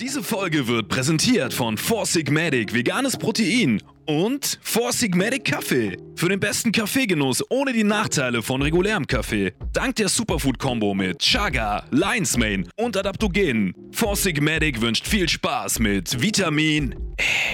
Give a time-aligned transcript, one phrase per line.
[0.00, 5.96] Diese Folge wird präsentiert von Four Sigmatic Veganes Protein und Four Sigmatic Kaffee.
[6.16, 9.54] Für den besten Kaffeegenuss ohne die Nachteile von regulärem Kaffee.
[9.72, 13.72] Dank der Superfood-Kombo mit Chaga, Lion's Mane und Adaptogenen.
[13.90, 16.94] Four Sigmatic wünscht viel Spaß mit Vitamin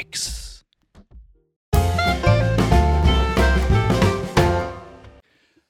[0.00, 0.64] X.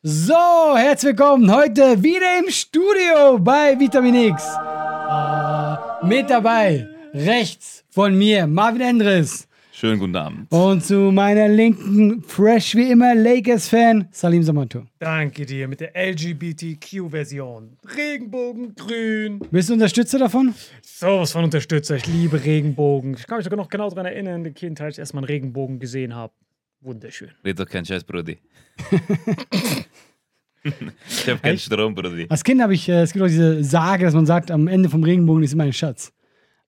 [0.03, 4.43] So, herzlich willkommen heute wieder im Studio bei Vitamin X.
[6.05, 9.47] Mit dabei, rechts von mir, Marvin Endres.
[9.71, 10.51] Schönen guten Abend.
[10.53, 14.85] Und zu meiner linken, fresh wie immer, Lakers-Fan, Salim Samato.
[14.99, 17.77] Danke dir mit der LGBTQ-Version.
[17.97, 19.41] Regenbogengrün.
[19.51, 20.55] Bist du Unterstützer davon?
[20.83, 21.97] Sowas von Unterstützer.
[21.97, 23.15] Ich liebe Regenbogen.
[23.15, 25.29] Ich kann mich sogar noch genau daran erinnern, in der Kindheit, als ich erstmal einen
[25.29, 26.33] Regenbogen gesehen habe.
[26.81, 27.31] Wunderschön.
[27.45, 28.39] Red doch kein Scheiß, Brudi.
[30.65, 32.27] ich hab keinen Strom, Brudi.
[32.29, 34.89] Als Kind habe ich, äh, es gibt auch diese Sage, dass man sagt, am Ende
[34.89, 36.13] vom Regenbogen ist immer ein Schatz.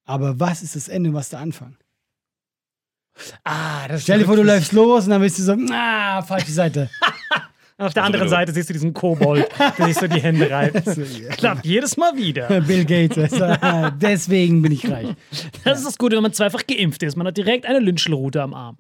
[0.04, 1.76] Aber was ist das Ende, was der Anfang?
[3.44, 6.52] Ah, das Stell dir vor, du läufst los und dann bist du so, ah, falsche
[6.52, 6.90] Seite.
[7.76, 9.48] Auf der anderen Seite siehst du diesen Kobold,
[9.78, 10.80] der sich so die Hände reibt.
[11.36, 12.60] Klappt jedes Mal wieder.
[12.66, 13.18] Bill Gates.
[13.18, 15.08] also, ah, Deswegen bin ich reich.
[15.64, 17.16] Das ist das Gute, wenn man zweifach geimpft ist.
[17.16, 18.76] Man hat direkt eine Lynchelrute am Arm.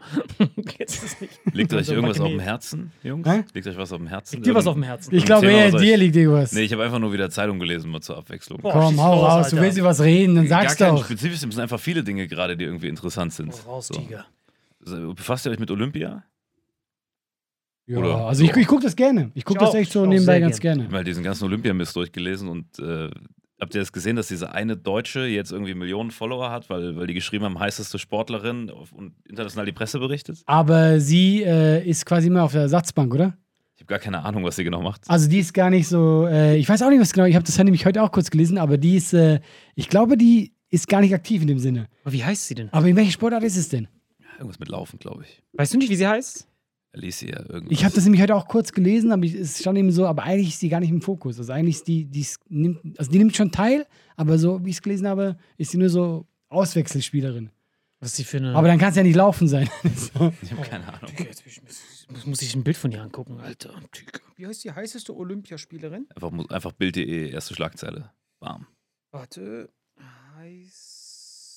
[0.78, 1.40] Jetzt ist es nicht.
[1.52, 2.38] Liegt euch Also irgendwas auf dem.
[2.38, 3.28] Herzen, Jungs?
[3.28, 3.42] Hä?
[3.52, 4.42] Liegt euch was auf dem Herzen?
[4.42, 5.12] Dir was auf dem Herzen.
[5.12, 6.52] Ich glaube eher, dir liegt irgendwas.
[6.52, 8.60] Nee, ich habe einfach nur wieder Zeitung gelesen, mal zur Abwechslung.
[8.60, 9.50] Boah, Komm, hau los, raus.
[9.50, 11.04] Du willst über was reden, dann sag's Gar kein doch.
[11.04, 13.52] spezifisches, es sind einfach viele Dinge gerade, die irgendwie interessant sind.
[13.66, 13.94] Raus, So.
[13.94, 14.24] Tiger.
[15.14, 16.22] Befasst ihr euch mit Olympia?
[17.86, 19.30] Ja, Oder- also ich, ich gucke das gerne.
[19.34, 20.84] Ich gucke Ich das echt so ich nebenbei ganz Ich gerne.
[20.84, 23.10] habe mal diesen ganzen Olympiamist durchgelesen und äh,
[23.60, 27.06] habt ihr das gesehen, dass diese eine Deutsche jetzt irgendwie Millionen Follower hat, weil, weil
[27.06, 30.42] die geschrieben haben, heißeste Sportlerin und international die Presse berichtet?
[30.46, 33.36] Aber sie äh, ist quasi immer auf der Ersatzbank, oder?
[33.74, 35.02] Ich habe gar keine Ahnung, was sie genau macht.
[35.08, 37.44] Also die ist gar nicht so, äh, ich weiß auch nicht, was genau, ich habe
[37.44, 39.40] das ja nämlich heute auch kurz gelesen, aber die ist, äh,
[39.74, 41.88] ich glaube, die ist gar nicht aktiv in dem Sinne.
[42.04, 42.72] Aber wie heißt sie denn?
[42.72, 43.88] Aber in welcher Sportart ist es denn?
[44.38, 45.42] Irgendwas mit Laufen, glaube ich.
[45.52, 46.48] Weißt du nicht, wie sie heißt?
[46.94, 47.70] Alicia, irgendwas.
[47.70, 50.22] Ich habe das nämlich heute auch kurz gelesen, aber ich, es stand eben so, aber
[50.22, 51.38] eigentlich ist die gar nicht im Fokus.
[51.38, 53.86] Also eigentlich ist die, die ist- nimmt, also die nimmt schon teil,
[54.16, 57.50] aber so, wie ich es gelesen habe, ist sie nur so Auswechselspielerin.
[58.00, 58.54] Was ist die für eine.
[58.54, 59.68] Aber dann kann es ja nicht laufen sein.
[59.96, 60.32] so.
[60.42, 61.10] Ich habe keine Ahnung.
[61.10, 61.42] Okay, jetzt
[62.10, 63.74] muss, muss, ich ein Bild von ihr angucken, Alter.
[64.36, 66.06] Wie heißt die heißeste Olympiaspielerin?
[66.14, 68.10] Einfach, einfach Bild.de, erste Schlagzeile.
[68.40, 68.66] Bam.
[69.10, 69.70] Warte.
[70.36, 71.56] Heißeste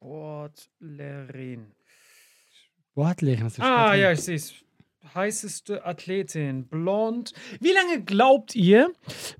[0.00, 1.72] Olympiasportlerin.
[2.92, 4.54] Sportlich, hast du Ah, ja, ich sehe es.
[5.14, 7.32] Heißeste Athletin, blond.
[7.60, 8.92] Wie lange glaubt ihr,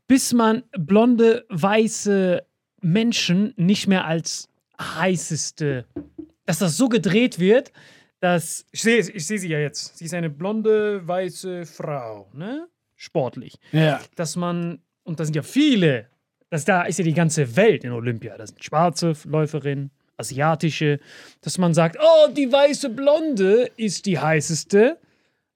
[0.07, 2.47] bis man blonde, weiße
[2.81, 4.49] Menschen nicht mehr als
[4.81, 5.85] heißeste,
[6.47, 7.73] dass das so gedreht wird,
[8.21, 8.65] dass.
[8.71, 9.99] Ich sehe ich sehe sie ja jetzt.
[9.99, 12.69] Sie ist eine blonde, weiße Frau, ne?
[12.97, 13.59] Sportlich.
[13.73, 14.01] Ja.
[14.17, 16.09] Dass man, und da sind ja viele,
[16.49, 18.39] das, da ist ja die ganze Welt in Olympia.
[18.39, 21.01] Da sind schwarze Läuferinnen, asiatische,
[21.41, 24.99] dass man sagt, oh, die weiße Blonde ist die heißeste.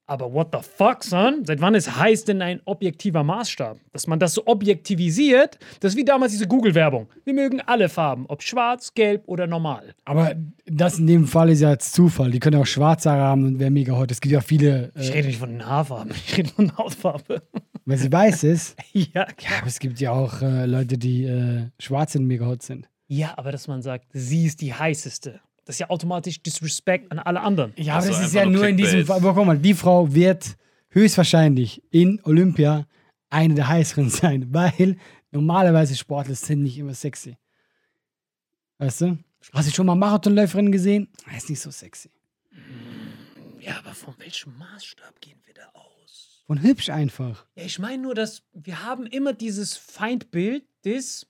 [0.06, 1.44] Aber what the fuck, son?
[1.46, 3.78] Seit wann ist heiß denn ein objektiver Maßstab?
[3.92, 7.08] Dass man das so objektivisiert, das ist wie damals diese Google-Werbung.
[7.24, 9.94] Wir mögen alle Farben, ob schwarz, gelb oder normal.
[10.04, 10.34] Aber
[10.66, 12.30] das in dem Fall ist ja jetzt Zufall.
[12.30, 14.10] Die können auch schwarze Haare haben und wäre mega hot.
[14.10, 17.42] Es gibt ja viele, Ich äh, rede nicht von den Haarfarben, ich rede von Hautfarbe.
[17.86, 18.76] weil sie weiß ist.
[18.92, 19.58] ja, Ja, klar.
[19.60, 22.88] aber es gibt ja auch äh, Leute, die äh, schwarz und mega hot sind.
[23.14, 25.38] Ja, aber dass man sagt, sie ist die heißeste.
[25.66, 27.74] Das ist ja automatisch Disrespect an alle anderen.
[27.76, 29.04] Ja, aber Das das ist ja nur nur in diesem.
[29.04, 29.18] Fall.
[29.18, 30.56] Aber guck mal, die Frau wird
[30.88, 32.86] höchstwahrscheinlich in Olympia
[33.28, 34.96] eine der heißeren sein, weil
[35.30, 37.36] normalerweise Sportler sind nicht immer sexy.
[38.78, 39.18] Weißt du?
[39.52, 41.08] Hast du schon mal Marathonläuferin gesehen?
[41.36, 42.08] Ist nicht so sexy.
[43.60, 46.42] Ja, aber von welchem Maßstab gehen wir da aus?
[46.46, 47.44] Und hübsch einfach.
[47.56, 51.26] Ja, ich meine nur, dass wir haben immer dieses Feindbild des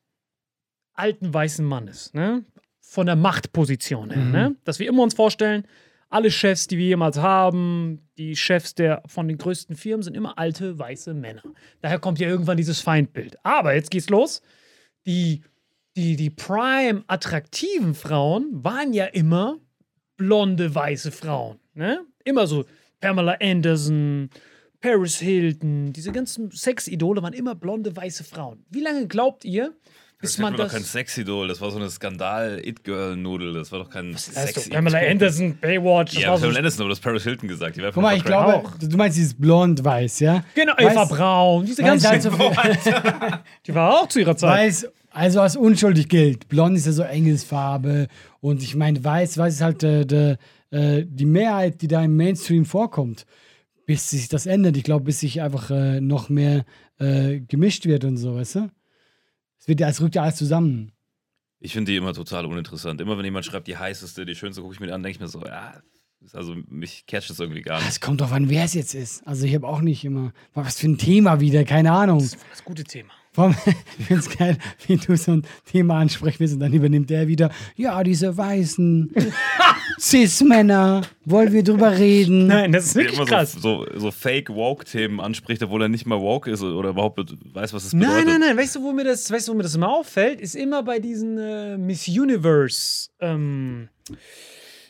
[0.94, 2.44] alten weißen Mannes, ne?
[2.81, 4.56] Von der Machtposition her, ne?
[4.65, 5.67] Dass wir immer uns vorstellen,
[6.11, 10.39] alle Chefs, die wir jemals haben, die Chefs der von den größten Firmen sind immer
[10.39, 11.43] alte weiße Männer.
[11.81, 13.39] Daher kommt ja irgendwann dieses Feindbild.
[13.44, 14.43] Aber jetzt geht's los.
[15.06, 15.43] Die,
[15.97, 19.59] die, die prime attraktiven Frauen waren ja immer
[20.19, 22.05] blonde weiße Frauen, ne?
[22.25, 22.65] Immer so
[23.00, 24.29] Pamela Anderson,
[24.81, 28.65] Paris Hilton, diese ganzen Sexidole waren immer blonde weiße Frauen.
[28.69, 29.75] Wie lange glaubt ihr,
[30.23, 33.81] bis Das man war doch das kein Sexidol, das war so eine Skandal-It-Girl-Nudel, das war
[33.81, 37.49] doch kein sexy Pamela Anderson, Baywatch, das Ja, Pamela so, Anderson, aber das Paris Hilton
[37.49, 37.77] gesagt.
[37.77, 40.45] Die war Guck mal, ich glaube, du meinst dieses blond-weiß, ja?
[40.55, 42.09] genau, Eva Braun, diese ganze,
[43.67, 44.67] die war auch zu ihrer Zeit.
[44.67, 46.49] Weiß, also als unschuldig gilt.
[46.49, 48.09] Blond ist ja so Engelsfarbe.
[48.41, 50.37] Und ich meine, weiß, weiß ist halt äh, de,
[50.71, 53.27] äh, die Mehrheit, die da im Mainstream vorkommt.
[53.85, 54.77] Bis sich das ändert.
[54.77, 56.65] Ich glaube, bis sich einfach äh, noch mehr
[56.99, 58.71] äh, gemischt wird und so, weißt du?
[59.62, 60.91] Es wird ja, es rückt ja alles zusammen.
[61.61, 63.00] Ich finde die immer total uninteressant.
[63.00, 65.29] Immer wenn jemand schreibt, die heißeste, die schönste, gucke ich mir an, denke ich mir
[65.29, 65.81] so, ja,
[66.20, 68.00] ist also mich catcht das irgendwie gar Es nicht.
[68.00, 69.25] kommt drauf an, wer es jetzt ist.
[69.25, 72.19] Also ich habe auch nicht immer, was für ein Thema wieder, keine Ahnung.
[72.19, 73.12] Das ist das gute Thema.
[73.37, 73.55] Allem,
[73.99, 77.29] Ich finde es geil, wie du so ein Thema ansprechen willst und dann übernimmt er
[77.29, 79.14] wieder, ja, diese weißen
[79.99, 82.46] Cis-Männer, wollen wir drüber reden?
[82.46, 83.52] Nein, das ist Der wirklich immer krass.
[83.52, 87.20] so, so, so Fake-Woke-Themen anspricht, obwohl er nicht mal woke ist oder überhaupt
[87.55, 88.14] weiß, was es bedeutet.
[88.14, 88.56] Nein, nein, nein.
[88.56, 90.40] Weißt du, wo mir das, weißt du, wo mir das immer auffällt?
[90.40, 93.08] Ist immer bei diesen äh, Miss Universe.
[93.20, 93.88] Ähm,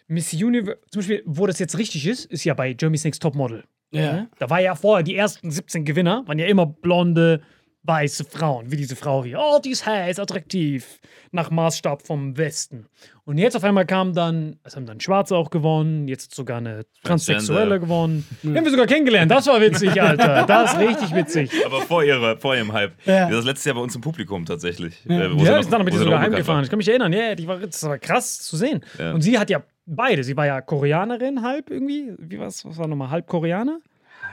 [0.09, 3.65] Miss Universe, zum Beispiel, wo das jetzt richtig ist, ist ja bei Jeremy's Next Topmodel.
[3.93, 4.27] Ja.
[4.39, 7.43] Da war ja vorher die ersten 17 Gewinner, waren ja immer blonde,
[7.85, 9.39] weiße Frauen, wie diese Frau hier.
[9.41, 11.01] Oh, die ist heiß, attraktiv,
[11.33, 12.87] nach Maßstab vom Westen.
[13.25, 16.59] Und jetzt auf einmal kam dann, es haben dann Schwarze auch gewonnen, jetzt hat sogar
[16.59, 18.25] eine Transsexuelle gewonnen.
[18.43, 20.45] Die haben wir sogar kennengelernt, das war witzig, Alter.
[20.47, 21.51] Das ist richtig witzig.
[21.67, 22.93] Aber vor, ihrer, vor ihrem Hype.
[23.05, 23.29] Ja.
[23.29, 25.05] Das letztes Jahr bei uns im Publikum tatsächlich.
[25.09, 25.21] Ja.
[25.23, 26.59] Äh, wo sie Ja, noch- ist dann mit wo ihr sie sogar heimgefahren.
[26.59, 26.63] war.
[26.65, 28.85] Ich kann mich erinnern, ja, die war, das war krass zu sehen.
[28.99, 29.13] Ja.
[29.13, 30.23] Und sie hat ja beide.
[30.23, 32.13] Sie war ja Koreanerin, halb irgendwie.
[32.19, 33.11] Wie was, was war nochmal?
[33.11, 33.81] Halb Koreaner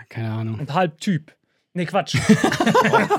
[0.07, 0.59] Keine Ahnung.
[0.59, 1.31] und halb Typ.
[1.73, 2.15] Nee, Quatsch.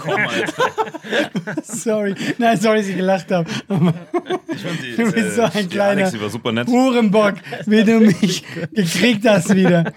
[0.01, 1.63] Komm, Alter.
[1.63, 2.15] Sorry.
[2.39, 3.49] Nein, sorry, dass ich gelacht habe.
[3.49, 6.67] Ich fand die, Du bist äh, so ein die kleiner Alex, die war super nett.
[6.67, 7.35] Hurenbock,
[7.67, 9.93] wie du mich gekriegt hast wieder.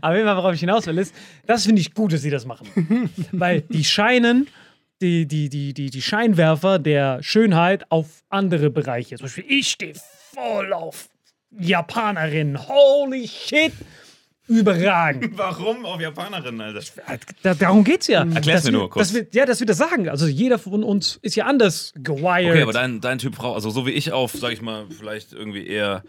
[0.00, 1.12] Aber Fall, worauf ich hinaus will, ist,
[1.46, 2.68] das finde ich gut, dass sie das machen.
[3.32, 4.46] Weil die scheinen,
[5.02, 9.16] die, die, die, die, die Scheinwerfer der Schönheit auf andere Bereiche.
[9.16, 9.94] Zum Beispiel, ich stehe
[10.32, 11.08] voll auf
[11.50, 12.68] Japanerinnen.
[12.68, 13.72] Holy shit!
[14.48, 15.32] Überragend.
[15.38, 16.80] Warum auf Japanerinnen, Alter?
[17.42, 18.20] Da, darum geht's ja.
[18.24, 19.08] Erklär's Dass mir wir- nur kurz.
[19.08, 20.08] Dass wir, ja, dass wir das sagen.
[20.08, 22.50] Also jeder von uns ist ja anders gewired.
[22.52, 25.32] Okay, aber dein, dein Typ Frau, also so wie ich auf, sag ich mal, vielleicht
[25.32, 26.02] irgendwie eher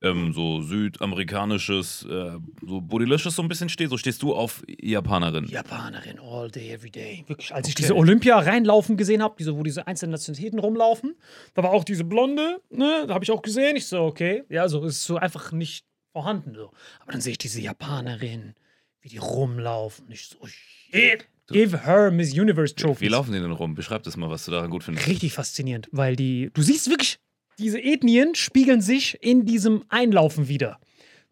[0.00, 2.32] ähm, so südamerikanisches, äh,
[2.66, 5.46] so Bodylicious so ein bisschen steht, so stehst du auf Japanerin.
[5.46, 7.24] Japanerin, all day, every day.
[7.28, 11.14] Wirklich, als ich diese Olympia reinlaufen gesehen habe, diese, wo diese einzelnen Nationalitäten rumlaufen,
[11.54, 13.76] da war auch diese Blonde, ne, da habe ich auch gesehen.
[13.76, 16.54] Ich so, okay, ja, so ist so einfach nicht vorhanden.
[16.54, 16.70] So.
[17.00, 18.54] Aber dann sehe ich diese Japanerin,
[19.00, 20.10] wie die rumlaufen.
[20.10, 23.00] Ich so, shit, give her Miss Universe Trophy.
[23.00, 23.74] Wie laufen die denn rum?
[23.74, 25.06] Beschreib das mal, was du daran gut findest.
[25.08, 27.18] Richtig faszinierend, weil die, du siehst wirklich,
[27.58, 30.78] diese Ethnien spiegeln sich in diesem Einlaufen wieder.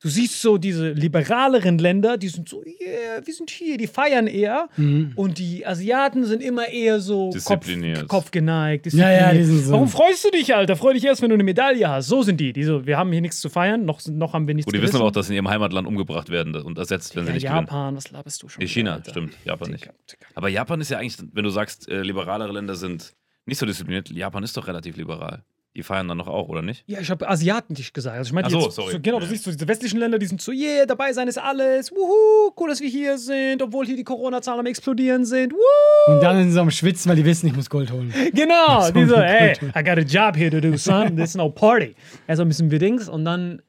[0.02, 4.26] Du siehst so diese liberaleren Länder, die sind so, yeah, wir sind hier, die feiern
[4.26, 4.68] eher.
[5.14, 8.08] Und die Asiaten sind immer eher so Kopf, Diszipliniert.
[8.08, 8.86] Kopf geneigt.
[8.94, 9.38] Ja, ja, diszipliniert.
[9.40, 9.72] die sind so.
[9.72, 10.76] Warum freust du dich, Alter?
[10.76, 12.06] Freu dich erst, wenn du eine Medaille hast.
[12.08, 12.54] So sind die.
[12.54, 14.78] die so, wir haben hier nichts zu feiern, noch, noch haben wir nichts Und die
[14.78, 14.94] gerissen.
[14.94, 17.34] wissen aber auch, dass sie in ihrem Heimatland umgebracht werden und ersetzt, wenn sie ja,
[17.34, 17.66] nicht gewinnen.
[17.66, 18.62] Japan, was laberst du schon?
[18.62, 19.10] Nee, China, Alter?
[19.10, 19.34] stimmt.
[19.44, 19.90] Japan nicht.
[20.34, 23.12] Aber Japan ist ja eigentlich, wenn du sagst, äh, liberalere Länder sind
[23.44, 25.44] nicht so diszipliniert, Japan ist doch relativ liberal.
[25.76, 26.82] Die feiern dann noch auch, oder nicht?
[26.88, 28.16] Ja, ich habe Asiaten nicht gesagt.
[28.16, 28.98] Also ich meine, so, sorry.
[29.00, 29.30] genau, du Ja.
[29.30, 31.92] siehst so diese westlichen Länder, die sind so, yeah, dabei sein ist alles.
[31.92, 35.52] Wuhu, cool, dass wir hier sind, obwohl hier die Corona-Zahlen am explodieren sind.
[35.52, 36.12] Wuhu.
[36.16, 38.12] Und dann sind sie am Schwitzen, weil die wissen, ich muss Gold holen.
[38.34, 41.14] Genau, die so, hey, I got a job here to do, son.
[41.14, 41.94] There's no party.
[42.26, 43.62] Erstmal müssen wir Dings und dann,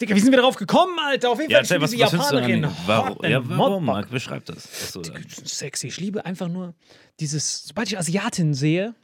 [0.00, 1.30] Digga, wie sind wir darauf gekommen, Alter?
[1.30, 3.30] Auf jeden Ja, Fall, ich erzähl, finde was, diese was findest du Japanerin an warum,
[3.30, 3.84] ja, warum?
[3.84, 4.66] Marc, beschreib das.
[4.66, 5.02] Was du,
[5.44, 5.88] Sexy.
[5.88, 6.74] Ich liebe einfach nur
[7.20, 8.94] dieses, sobald ich Asiaten sehe,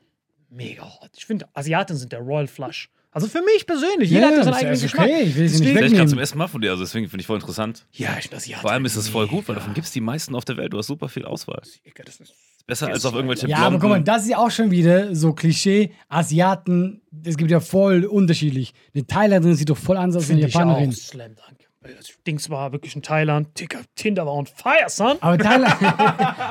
[0.51, 1.11] mega hot.
[1.17, 2.91] Ich finde, Asiaten sind der Royal Flush.
[3.11, 5.07] Also für mich persönlich, jeder Ja, hat seinen das eigenen Geschmack.
[5.07, 7.09] okay, ich will sie nicht Deswegen- Vielleicht gerade zum ersten Mal von dir, also deswegen
[7.09, 7.87] finde ich voll interessant.
[7.93, 8.61] Ja, ich finde Asiaten.
[8.63, 10.73] Vor allem ist das voll gut, weil davon gibt es die meisten auf der Welt.
[10.75, 11.61] Du hast super viel Auswahl.
[12.05, 12.35] Das ist
[12.67, 15.15] Besser als auf irgendwelche Ja, aber guck mal, blonden- das ist ja auch schon wieder
[15.17, 15.91] so Klischee.
[16.11, 18.75] Asiaten, es gibt ja voll unterschiedlich.
[18.95, 20.91] Eine Thailänderin sieht doch voll anders als eine Finde ich Japanerin.
[20.91, 20.95] auch.
[20.95, 21.68] Slam Dunk.
[21.81, 23.49] Das Dings war wirklich in Thailand.
[23.59, 25.17] Digga, Tinder war on fire, son.
[25.21, 25.77] Aber, Thailand,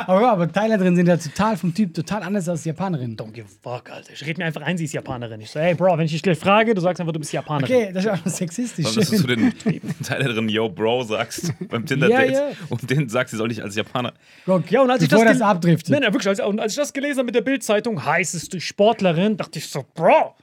[0.07, 3.17] aber, aber Thailänderinnen sind ja total vom Typ total anders als Japanerinnen.
[3.17, 4.13] Don't give a fuck, Alter.
[4.13, 5.41] Ich rede mir einfach ein, sie ist Japanerin.
[5.41, 7.75] Ich so, hey, Bro, wenn ich dich gleich frage, du sagst einfach, du bist Japanerin.
[7.75, 8.85] Okay, das ist auch sexistisch.
[8.85, 9.53] Warum, dass du zu den
[10.03, 12.55] Teilerinnen Yo Bro sagst beim Tinder-Date Ja, ja.
[12.69, 14.13] und denen sagst, sie soll nicht als Japaner.
[14.45, 15.89] Guck, Ja, und als ich bevor das, das, gel- abdriftet.
[15.89, 16.29] Nein, nein, wirklich.
[16.29, 19.83] Als, und als ich das gelesen habe mit der Bildzeitung, heißeste Sportlerin, dachte ich so,
[19.93, 20.35] Bro,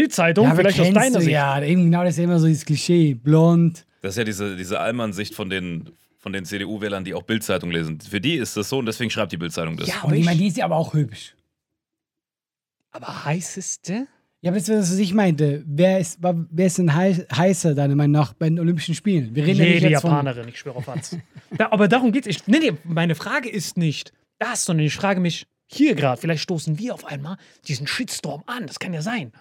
[0.00, 1.32] Bildzeitung, ja, vielleicht aus deiner du, Sicht.
[1.32, 3.14] ja, eben genau das ist ja immer so dieses Klischee.
[3.14, 3.84] Blond.
[4.02, 8.00] Das ist ja diese, diese Allmann-Sicht von den, von den CDU-Wählern, die auch Bildzeitung lesen.
[8.00, 9.88] Für die ist das so und deswegen schreibt die Bildzeitung das.
[9.88, 11.34] Ja, Und aber, ich ich, meine, die ist ja aber auch hübsch.
[12.92, 14.06] aber heißeste?
[14.42, 15.64] Ja, aber das ist, was ich meinte.
[15.66, 19.34] Wer ist, wer ist denn hei- heißer, deiner Meinung nach, bei den Olympischen Spielen?
[19.34, 20.10] Wir reden ja nicht Jede jetzt von.
[20.10, 21.16] Japanerin, ich schwöre auf was.
[21.56, 22.26] da, aber darum geht's.
[22.26, 26.42] Ich, nee, nee, meine Frage ist nicht das, sondern ich frage mich hier gerade, vielleicht
[26.42, 28.66] stoßen wir auf einmal diesen Shitstorm an.
[28.66, 29.32] Das kann ja sein.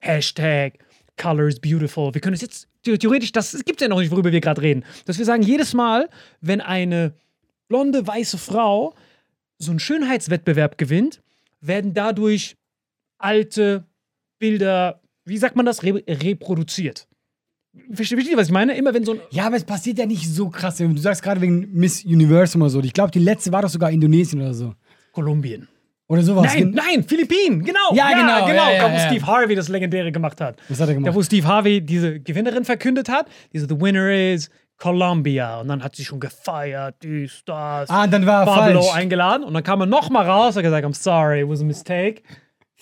[0.00, 0.78] Hashtag
[1.16, 2.12] Color is beautiful.
[2.14, 4.84] Wir können es jetzt the- theoretisch, das gibt ja noch nicht, worüber wir gerade reden.
[5.04, 6.08] Dass wir sagen, jedes Mal,
[6.40, 7.12] wenn eine
[7.68, 8.94] blonde, weiße Frau
[9.58, 11.20] so einen Schönheitswettbewerb gewinnt,
[11.60, 12.56] werden dadurch
[13.18, 13.84] alte
[14.38, 17.06] Bilder, wie sagt man das, re reproduziert.
[17.92, 18.74] Versteht ihr, was ich meine?
[18.76, 20.78] Immer wenn so ein Ja, aber es passiert ja nicht so krass.
[20.78, 22.80] Du sagst gerade wegen Miss Universum oder so.
[22.82, 24.74] Ich glaube, die letzte war doch sogar Indonesien oder so.
[25.12, 25.68] Kolumbien.
[26.10, 26.52] Oder sowas.
[26.52, 27.94] Nein, nein, Philippinen, genau.
[27.94, 28.64] Ja, genau, genau.
[28.64, 29.06] ja, ja, da, wo ja.
[29.06, 30.56] Steve Harvey das Legendäre gemacht hat.
[30.68, 31.08] Was hat er gemacht?
[31.08, 35.60] Da, wo Steve Harvey diese Gewinnerin verkündet hat, diese The Winner is Colombia.
[35.60, 37.88] Und dann hat sie schon gefeiert, dies, das.
[37.90, 38.96] Ah, dann war er Pablo falsch.
[38.96, 39.44] eingeladen.
[39.44, 42.22] Und dann kam er nochmal raus und hat gesagt, I'm sorry, it was a mistake.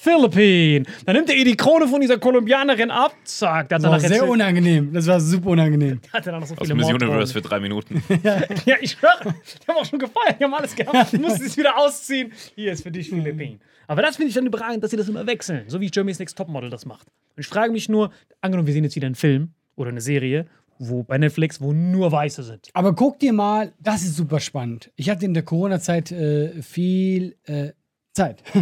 [0.01, 0.85] Philippine.
[1.07, 3.17] Dann nimmt er ihr die Krone von dieser Kolumbianerin ab.
[3.25, 4.93] Zack, Das war sehr erzählt- unangenehm.
[4.93, 6.01] Das war super unangenehm.
[6.13, 7.11] hat er dann noch so Aus viele Miss Morddrohungen.
[7.17, 8.01] Universe für drei Minuten.
[8.65, 11.13] Ja, ich schwöre, die haben auch schon gefeiert, die haben alles gehabt.
[11.13, 12.33] Du musst es wieder ausziehen.
[12.55, 13.61] Hier ist für dich Philippinen.
[13.89, 15.65] Aber das finde ich dann überragend, dass sie das immer wechseln.
[15.67, 17.07] So wie Jeremy's Next Topmodel das macht.
[17.37, 20.47] Und ich frage mich nur, angenommen, wir sehen jetzt wieder einen Film oder eine Serie,
[20.79, 22.69] wo bei Netflix, wo nur Weiße sind.
[22.73, 24.93] Aber guck dir mal, das ist super spannend.
[24.95, 27.73] Ich hatte in der Corona-Zeit äh, viel äh,
[28.13, 28.45] Zeit.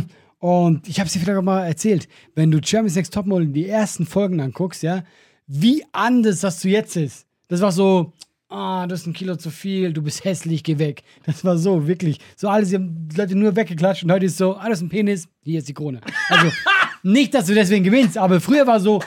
[0.46, 2.06] Und ich habe es dir vielleicht auch mal erzählt.
[2.36, 5.02] Wenn du Germany's Next Topmodel die ersten Folgen anguckst, ja,
[5.48, 7.26] wie anders das zu jetzt ist.
[7.48, 8.12] Das war so,
[8.48, 11.02] ah, du hast ein Kilo zu viel, du bist hässlich, geh weg.
[11.24, 12.20] Das war so, wirklich.
[12.36, 14.84] So alles, die haben die Leute nur weggeklatscht und heute ist so, ah, das ist
[14.84, 16.00] ein Penis, hier ist die Krone.
[16.28, 16.52] Also,
[17.02, 19.02] nicht, dass du deswegen gewinnst, aber früher war so,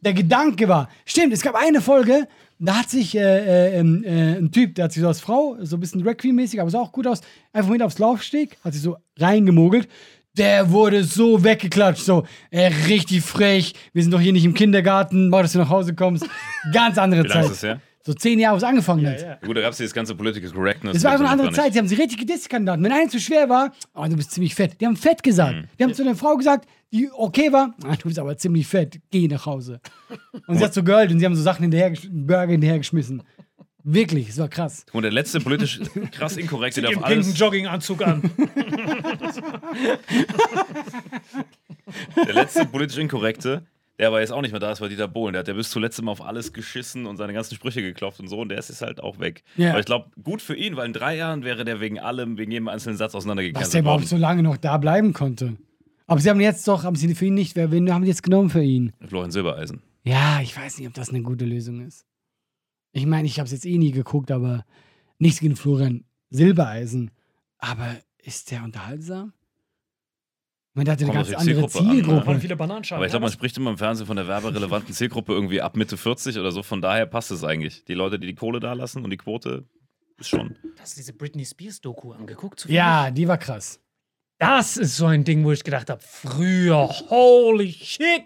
[0.00, 2.28] der Gedanke war, stimmt, es gab eine Folge,
[2.60, 5.56] da hat sich äh, äh, ähm, äh, ein Typ, der hat sich so als Frau,
[5.60, 7.20] so ein bisschen Drag Queen-mäßig, aber sah auch gut aus,
[7.52, 9.88] einfach mit aufs Laufsteg, hat sich so reingemogelt.
[10.36, 15.28] Der wurde so weggeklatscht, so, äh, richtig frech, wir sind doch hier nicht im Kindergarten,
[15.28, 16.26] mach, dass du nach Hause kommst.
[16.72, 17.44] Ganz andere Wie Zeit.
[17.44, 17.80] ist das her?
[18.06, 19.22] So zehn Jahre, wo es angefangen hat.
[19.22, 20.96] Ja, Gut, da gab es dieses ganze Political Correctness.
[20.96, 21.72] Es war einfach eine andere Zeit.
[21.72, 22.82] Sie haben sie richtig gedisst, Kandidaten.
[22.82, 24.78] Wenn einer zu schwer war, oh, du bist ziemlich fett.
[24.78, 25.54] Die haben fett gesagt.
[25.54, 25.64] Mhm.
[25.78, 29.00] Die haben zu der Frau gesagt, die okay war, ah, du bist aber ziemlich fett,
[29.10, 29.80] geh nach Hause.
[30.46, 33.22] Und sie hat so geheult und sie haben so Sachen hinterher, Burger hinterhergeschmissen.
[33.86, 34.86] Wirklich, es war krass.
[34.92, 35.78] Und der letzte politisch
[36.10, 38.30] krass inkorrekte, der auf pinken alles, Jogginganzug an.
[42.26, 43.66] der letzte politisch inkorrekte,
[43.98, 45.34] der aber jetzt auch nicht mehr da ist, war Dieter Bohlen.
[45.34, 48.28] Der hat ja bis zuletzt immer auf alles geschissen und seine ganzen Sprüche geklopft und
[48.28, 48.40] so.
[48.40, 49.44] Und der ist jetzt halt auch weg.
[49.56, 49.72] Ja.
[49.72, 52.52] Aber ich glaube, gut für ihn, weil in drei Jahren wäre der wegen allem, wegen
[52.52, 55.56] jedem einzelnen Satz Was auseinandergecancelt der überhaupt so lange noch da bleiben konnte.
[56.06, 58.22] Aber sie haben jetzt doch, haben sie für ihn nicht, wer, wen haben die jetzt
[58.22, 58.94] genommen für ihn?
[59.06, 59.82] Florian Silbereisen.
[60.04, 62.06] Ja, ich weiß nicht, ob das eine gute Lösung ist.
[62.94, 64.64] Ich meine, ich habe es jetzt eh nie geguckt, aber
[65.18, 67.10] nichts gegen Florian Silbereisen.
[67.58, 69.32] Aber ist der unterhaltsam?
[70.70, 72.40] Ich meine, der hatte eine Kommt ganz andere Zielgruppe an, ne?
[72.40, 72.98] Viele Bananenschalen.
[72.98, 75.96] Aber ich glaube, man spricht immer im Fernsehen von der werberelevanten Zielgruppe irgendwie ab Mitte
[75.96, 76.62] 40 oder so.
[76.62, 77.84] Von daher passt es eigentlich.
[77.84, 79.68] Die Leute, die die Kohle da lassen und die Quote
[80.18, 80.56] ist schon.
[80.78, 82.66] Hast du diese Britney Spears Doku angeguckt?
[82.68, 83.80] Ja, die war krass.
[84.38, 88.24] Das ist so ein Ding, wo ich gedacht habe, früher, holy shit.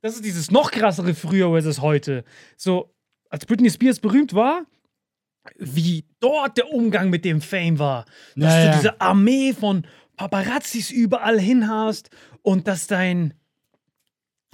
[0.00, 2.24] Das ist dieses noch krassere früher versus heute.
[2.56, 2.93] So,
[3.34, 4.64] als Britney Spears berühmt war,
[5.56, 8.04] wie dort der Umgang mit dem Fame war.
[8.36, 9.84] Dass Ja, du diese Armee von
[10.16, 12.10] Paparazzis überall hin hast
[12.42, 13.34] und dass dein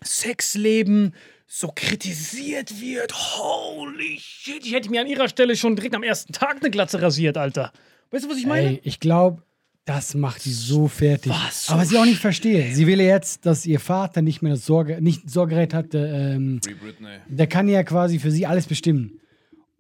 [0.03, 1.15] Sexleben
[1.47, 3.13] so kritisiert wird.
[3.13, 4.65] Holy shit.
[4.65, 7.73] Ich hätte mir an ihrer Stelle schon direkt am ersten Tag eine Glatze rasiert, Alter.
[8.11, 8.69] Weißt du, was ich meine?
[8.71, 9.43] Ey, ich glaube,
[9.85, 11.33] das macht die so fertig.
[11.33, 11.67] Was?
[11.67, 14.43] So Aber was ich auch nicht verstehe, sie will ja jetzt, dass ihr Vater nicht
[14.43, 15.99] mehr das Sorge, nicht Sorgerecht hatte.
[15.99, 17.19] Ähm, Free Britney.
[17.29, 19.21] der kann ja quasi für sie alles bestimmen.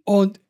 [0.04, 0.40] Und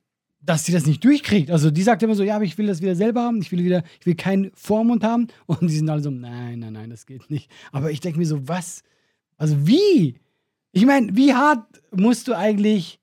[0.43, 1.51] dass sie das nicht durchkriegt.
[1.51, 3.63] Also die sagt immer so, ja, aber ich will das wieder selber haben, ich will
[3.63, 5.27] wieder, ich will keinen Vormund haben.
[5.47, 7.51] Und die sind alle so, nein, nein, nein, das geht nicht.
[7.73, 8.83] Aber ich denke mir so, was?
[9.37, 10.19] Also wie?
[10.73, 13.00] Ich meine, wie hart musst du eigentlich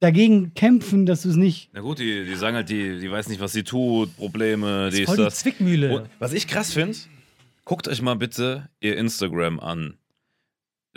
[0.00, 1.70] dagegen kämpfen, dass du es nicht.
[1.72, 5.02] Na gut, die, die sagen halt, die, die weiß nicht, was sie tut, Probleme, die
[5.02, 5.38] ist Voll die das.
[5.40, 5.96] Zwickmühle.
[5.96, 6.96] Und was ich krass finde,
[7.64, 9.98] guckt euch mal bitte ihr Instagram an.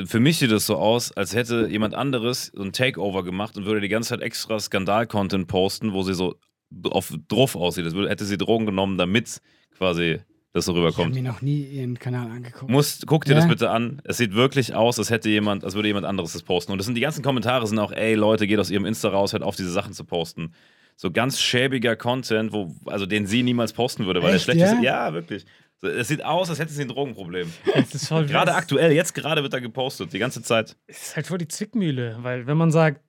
[0.05, 3.65] Für mich sieht es so aus, als hätte jemand anderes so ein Takeover gemacht und
[3.65, 6.35] würde die ganze Zeit extra Skandal-Content posten, wo sie so
[6.83, 7.85] auf drauf aussieht.
[7.85, 9.41] Das hätte sie Drogen genommen, damit
[9.75, 10.19] quasi
[10.57, 11.15] das so Ich habe rüberkommt.
[11.15, 12.69] mir noch nie ihren Kanal angeguckt.
[12.71, 13.37] Muss, guck dir Ja.
[13.39, 14.01] das bitte an.
[14.03, 16.71] Es sieht wirklich aus, als hätte jemand, als würde jemand anderes das posten.
[16.71, 19.33] Und das sind die ganzen Kommentare sind auch, ey Leute, geht aus ihrem Insta raus,
[19.33, 20.53] hört auf, diese Sachen zu posten.
[20.95, 24.65] So ganz schäbiger Content, wo, also den sie niemals posten würde, weil Echt, der schlecht
[24.73, 24.83] ist.
[24.83, 25.07] ja?
[25.07, 25.45] Ja, wirklich.
[25.79, 27.51] So, es sieht aus, als hätte sie ein Drogenproblem.
[27.75, 30.75] Das ist voll Gerade aktuell, jetzt gerade wird er gepostet, die ganze Zeit.
[30.87, 33.01] ist halt voll die Zwickmühle, weil wenn man sagt,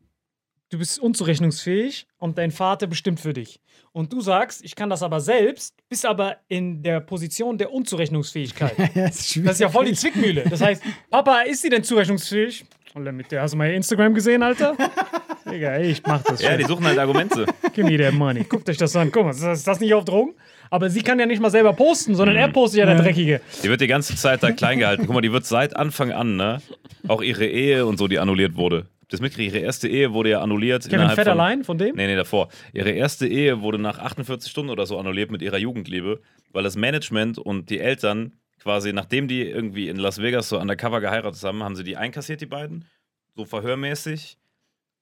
[0.70, 3.60] du bist unzurechnungsfähig und dein Vater bestimmt für dich
[3.92, 8.74] und du sagst, ich kann das aber selbst, bist aber in der Position der Unzurechnungsfähigkeit.
[8.94, 10.44] Ja, das, ist Das ist ja voll die Zwickmühle.
[10.48, 12.64] Das heißt, Papa, ist sie denn zurechnungsfähig?
[12.94, 14.74] Alter, mit der hast du mal Instagram gesehen, Alter?
[15.50, 16.58] Digga, ey, ich mach das Ja, schon.
[16.58, 17.46] die suchen halt Argumente.
[17.74, 18.44] Give me that money.
[18.44, 19.10] Guckt euch das an.
[19.12, 20.34] Guck mal, ist das- ist das nicht auf Drogen?
[20.70, 23.40] Aber sie kann ja nicht mal selber posten, sondern er postet ja der Dreckige.
[23.62, 25.04] Die wird die ganze Zeit da klein gehalten.
[25.06, 26.60] Guck mal, die wird seit Anfang an, ne?
[27.06, 28.86] Auch ihre Ehe und so, die annulliert wurde.
[29.10, 30.82] Das mitgekriegt, ihre erste Ehe wurde ja annulliert.
[30.84, 31.96] Kevin innerhalb von- von dem?
[31.96, 32.48] Nee, nee, davor.
[32.74, 36.20] Ihre erste Ehe wurde nach 48 Stunden oder so annulliert mit ihrer Jugendliebe,
[36.52, 41.00] weil das Management und die Eltern quasi, nachdem die irgendwie in Las Vegas so undercover
[41.00, 42.84] geheiratet haben, haben sie die einkassiert, die beiden,
[43.34, 44.36] so verhörmäßig.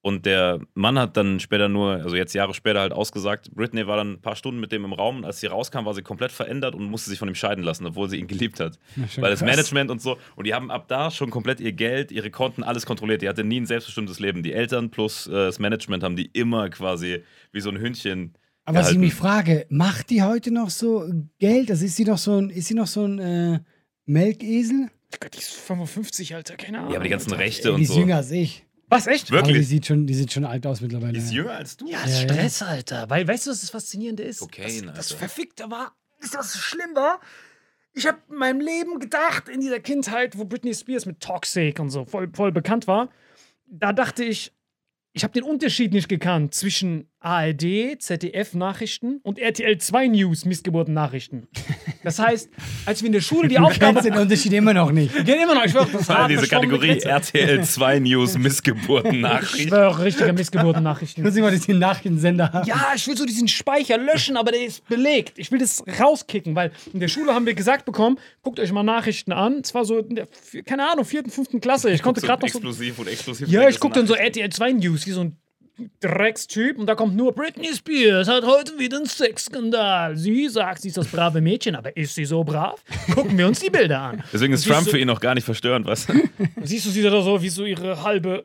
[0.07, 3.97] Und der Mann hat dann später nur, also jetzt Jahre später halt ausgesagt, Britney war
[3.97, 6.31] dann ein paar Stunden mit dem im Raum und als sie rauskam, war sie komplett
[6.31, 8.79] verändert und musste sich von ihm scheiden lassen, obwohl sie ihn geliebt hat.
[8.95, 9.51] schon Weil das krass.
[9.51, 12.87] Management und so, und die haben ab da schon komplett ihr Geld, ihre Konten, alles
[12.87, 13.21] kontrolliert.
[13.21, 14.45] Die hatte nie ein selbstbestimmtes Leben.
[14.45, 18.35] Die Eltern plus äh, das Management haben die immer quasi wie so ein Hündchen.
[18.65, 21.69] Aber was ich mich frage, macht die heute noch so Geld?
[21.69, 23.59] Also ist sie noch so ein, ist sie noch so ein äh,
[24.05, 24.87] Melkesel?
[25.19, 26.93] Gott, die ist 55, Alter, keine Ahnung.
[26.93, 27.43] Ja, aber die ganzen Alter.
[27.43, 27.99] Rechte Ey, und die ist so.
[27.99, 28.66] jünger als ich.
[28.89, 29.31] Was, echt?
[29.33, 29.69] Aber die Wirklich?
[29.69, 31.13] sieht schon, die sieht schon alt aus mittlerweile.
[31.13, 31.39] Die ist ja.
[31.39, 31.89] jünger als du?
[31.89, 32.17] Ja, Ja, ja.
[32.21, 33.11] Stress, Alter.
[33.11, 34.41] Weil, weißt du, was das Faszinierende ist?
[34.41, 35.19] Kokain, das, das Alter.
[35.19, 37.21] Verfickte war, ist das so schlimm war?
[37.95, 41.91] Ich habe in meinem Leben gedacht, in dieser Kindheit, wo Britney Spears mit Toxic und
[41.91, 43.09] so voll, voll bekannt war,
[43.67, 44.53] da dachte ich,
[45.13, 51.49] ich habe den Unterschied nicht gekannt zwischen ARD, ZDF-Nachrichten und RTL 2 News, Missgeburten-Nachrichten.
[52.05, 52.49] Das heißt,
[52.85, 54.01] als wir in der Schule die Du Aufgabe.
[54.01, 55.13] den Unterschied immer noch nicht.
[55.13, 57.09] Wir gehen immer noch, ich schwöre, das hart diese Kategorie Grenze.
[57.09, 59.69] RTL 2 News Ich Missgeburten-Nachricht.
[59.71, 61.23] schwöre, richtige Missgeburten-Nachrichten.
[61.25, 62.69] Muss ich mal diesen Nachrichtensender haben.
[62.69, 65.37] Ja, ich will so diesen Speicher löschen, aber der ist belegt.
[65.39, 68.85] Ich will das rauskicken, weil in der Schule haben wir gesagt bekommen, guckt euch mal
[68.85, 69.63] Nachrichten an.
[69.65, 70.29] Es war so, in der,
[70.65, 71.91] keine Ahnung, vierten, fünften Klasse.
[71.91, 72.59] Ich konnte So gerade noch so.
[72.59, 73.49] explosiv und explosiv.
[73.49, 75.37] Ja, ich gucke dann so RTL 2 News, wie so ein
[76.01, 80.17] Dreckstyp und da kommt nur Britney Spears hat heute wieder einen Sexskandal.
[80.17, 82.83] Sie sagt, sie ist das brave Mädchen, aber ist sie so brav?
[83.13, 84.25] Gucken wir uns die Bilder an.
[84.33, 86.15] Deswegen ist Trump für ihn noch gar nicht verstörend, du?
[86.63, 88.43] Siehst du sie da so, wie so ihre halbe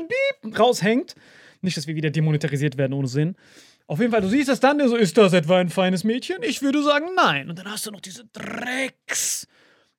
[0.58, 1.14] raushängt?
[1.62, 3.36] Nicht, dass wir wieder demonetarisiert werden ohne Sinn.
[3.86, 6.42] Auf jeden Fall, du siehst das dann, so, ist das etwa ein feines Mädchen?
[6.42, 7.48] Ich würde sagen, nein.
[7.48, 9.46] Und dann hast du noch diese Drecks,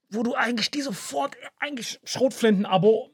[0.10, 3.12] wo du eigentlich die sofort, eigentlich Schrotflinten-Abo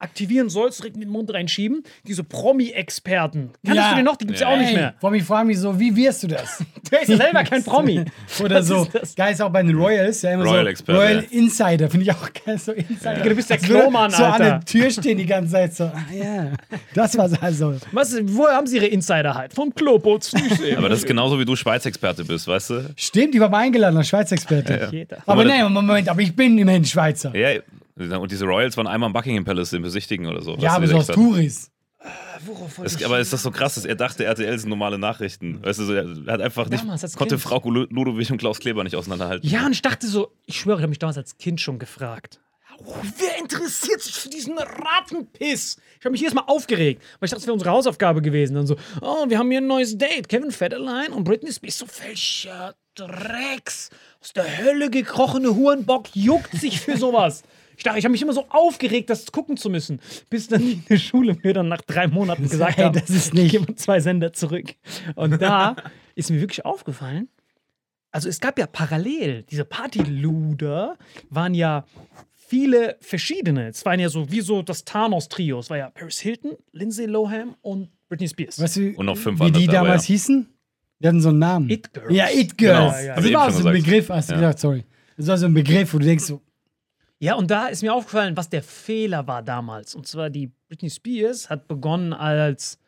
[0.00, 1.82] aktivieren sollst, direkt in den Mund reinschieben.
[2.06, 3.50] Diese Promi-Experten.
[3.64, 3.90] Kannst Ja.
[3.90, 4.16] du den noch?
[4.16, 4.94] Die gibt's ja, auch nicht mehr.
[5.00, 6.62] Vor mich fragen mich so, wie wirst du das?
[6.90, 8.04] Der ist ja selber kein Promi.
[8.42, 8.86] Oder so.
[9.16, 10.70] Geil ist auch bei den Royals, ja immer Royal so.
[10.70, 11.38] Experte, Royal ja.
[11.38, 12.58] Insider, finde ich auch geil.
[12.58, 13.14] So Insider.
[13.22, 14.44] Du bist der So- Klomann, So an Alter.
[14.44, 16.52] der Tür stehen die ganze Zeit so, ah ja,
[16.94, 17.74] das war's also.
[17.92, 19.52] Was, woher haben sie ihre Insider halt?
[19.54, 20.40] Vom Kloputzen.
[20.76, 22.90] Aber das ist genauso wie du Schweiz-Experte bist, weißt du?
[22.96, 24.88] Stimmt, die war mal eingeladen als Schweiz-Experte.
[25.26, 27.34] Aber Aber nein, Moment, aber ich bin immerhin Schweizer.
[27.34, 27.60] Ja, Ja,
[27.98, 30.56] und diese Royals waren einmal im Buckingham Palace im Besichtigen oder so.
[30.56, 31.06] du, aber so aus.
[31.08, 31.70] Touris.
[32.82, 35.62] Das, aber ist das so krass, dass er dachte, RTL sind normale Nachrichten?
[35.64, 37.42] Weißt du, so, er hat einfach nicht, Damals als konnte Kind.
[37.42, 39.48] Frau Lu- Ludwig und Klaus Kleber nicht auseinanderhalten.
[39.48, 42.40] Ja, und ich dachte so, ich schwöre, ich habe mich damals als Kind schon gefragt.
[42.86, 45.78] Oh, wer interessiert sich für diesen Rattenpiss?
[45.98, 48.54] Ich habe mich jedes Mal aufgeregt, weil ich dachte, das wäre unsere Hausaufgabe gewesen.
[48.54, 50.28] Dann so, oh, wir haben hier ein neues Date.
[50.28, 51.78] Kevin Federline und Britney Spears.
[51.78, 53.90] So welcher Drecks.
[54.20, 57.42] Aus der Hölle gekrochene Hurenbock juckt sich für sowas.
[57.78, 60.82] Ich dachte, ich habe mich immer so aufgeregt, das gucken zu müssen, bis dann die
[60.88, 64.00] in Schule mir dann nach drei Monaten gesagt Hey, haben, das ist nicht- uns zwei
[64.00, 64.74] Sender zurück.
[65.14, 65.76] Und da
[66.14, 67.28] ist mir wirklich aufgefallen,
[68.10, 70.96] also es gab ja parallel, diese Partyluder
[71.30, 71.84] waren ja
[72.34, 73.68] viele verschiedene.
[73.68, 75.58] Es waren ja so wie so das Thanos-Trio.
[75.60, 78.60] Es war ja Paris Hilton, Lindsay Lohan und Britney Spears.
[78.60, 80.12] Weißt du, Und noch fünf wie andere die dabei, damals ja.
[80.14, 80.48] hießen?
[81.00, 81.70] Die hatten so einen Namen.
[81.70, 82.12] It Girls.
[82.14, 82.58] Ja, It Girls.
[82.58, 83.14] Genau, ja, ja.
[83.16, 83.74] Das war so ein.
[83.74, 84.40] Begriff, hast du Ja.
[84.40, 84.84] gesagt, sorry.
[85.16, 86.40] Das war so ein Begriff, wo du denkst so,
[87.20, 89.94] Ja, und da ist mir aufgefallen, was der Fehler war damals.
[89.94, 92.78] Und zwar die Britney Spears hat begonnen als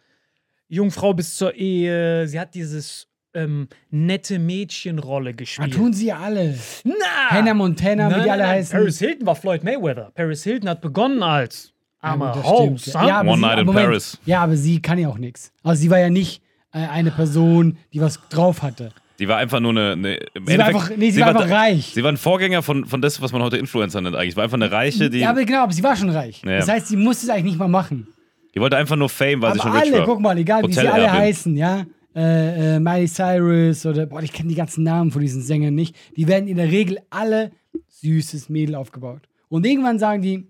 [0.68, 2.28] Jungfrau bis zur Ehe.
[2.28, 5.74] Sie hat dieses ähm, nette Mädchenrolle da gespielt.
[5.74, 6.56] tun sie ja alle.
[6.84, 6.94] Na!
[7.30, 8.50] Hannah Montana, wie Nein, die nein, alle nein.
[8.56, 8.78] heißen.
[8.78, 10.10] Paris Hilton war Floyd Mayweather.
[10.14, 12.80] Paris Hilton hat begonnen als Ja, armer stimmt.
[12.80, 13.06] son.
[13.06, 13.86] Ja, aber One sie, Night in Moment.
[13.86, 14.18] Paris.
[14.26, 15.52] Ja, aber sie kann ja auch nichts.
[15.64, 16.40] Also sie war ja nicht
[16.72, 18.90] äh, eine Person, die was drauf hatte.
[19.20, 19.92] Die war einfach nur eine.
[19.92, 21.92] eine Sie war einfach, nee, sie, war einfach reich.
[21.94, 24.32] Sie war ein Vorgänger von, von das, was man heute Influencer nennt eigentlich.
[24.32, 26.42] Sie war einfach eine Reiche, die, ja, aber genau, aber sie war schon reich.
[26.42, 26.56] Ja.
[26.56, 28.08] Das heißt, sie musste es eigentlich nicht mal machen.
[28.54, 30.06] die wollte einfach nur Fame, weil sie schon rich alle, war.
[30.06, 31.84] guck mal, egal wie sie alle heißen, ja.
[32.16, 35.94] Äh, äh, Miley Cyrus oder, boah, ich kenne die ganzen Namen von diesen Sängern nicht.
[36.16, 37.52] Die werden in der Regel alle
[37.88, 39.28] süßes Mädel aufgebaut.
[39.48, 40.48] Und irgendwann sagen die,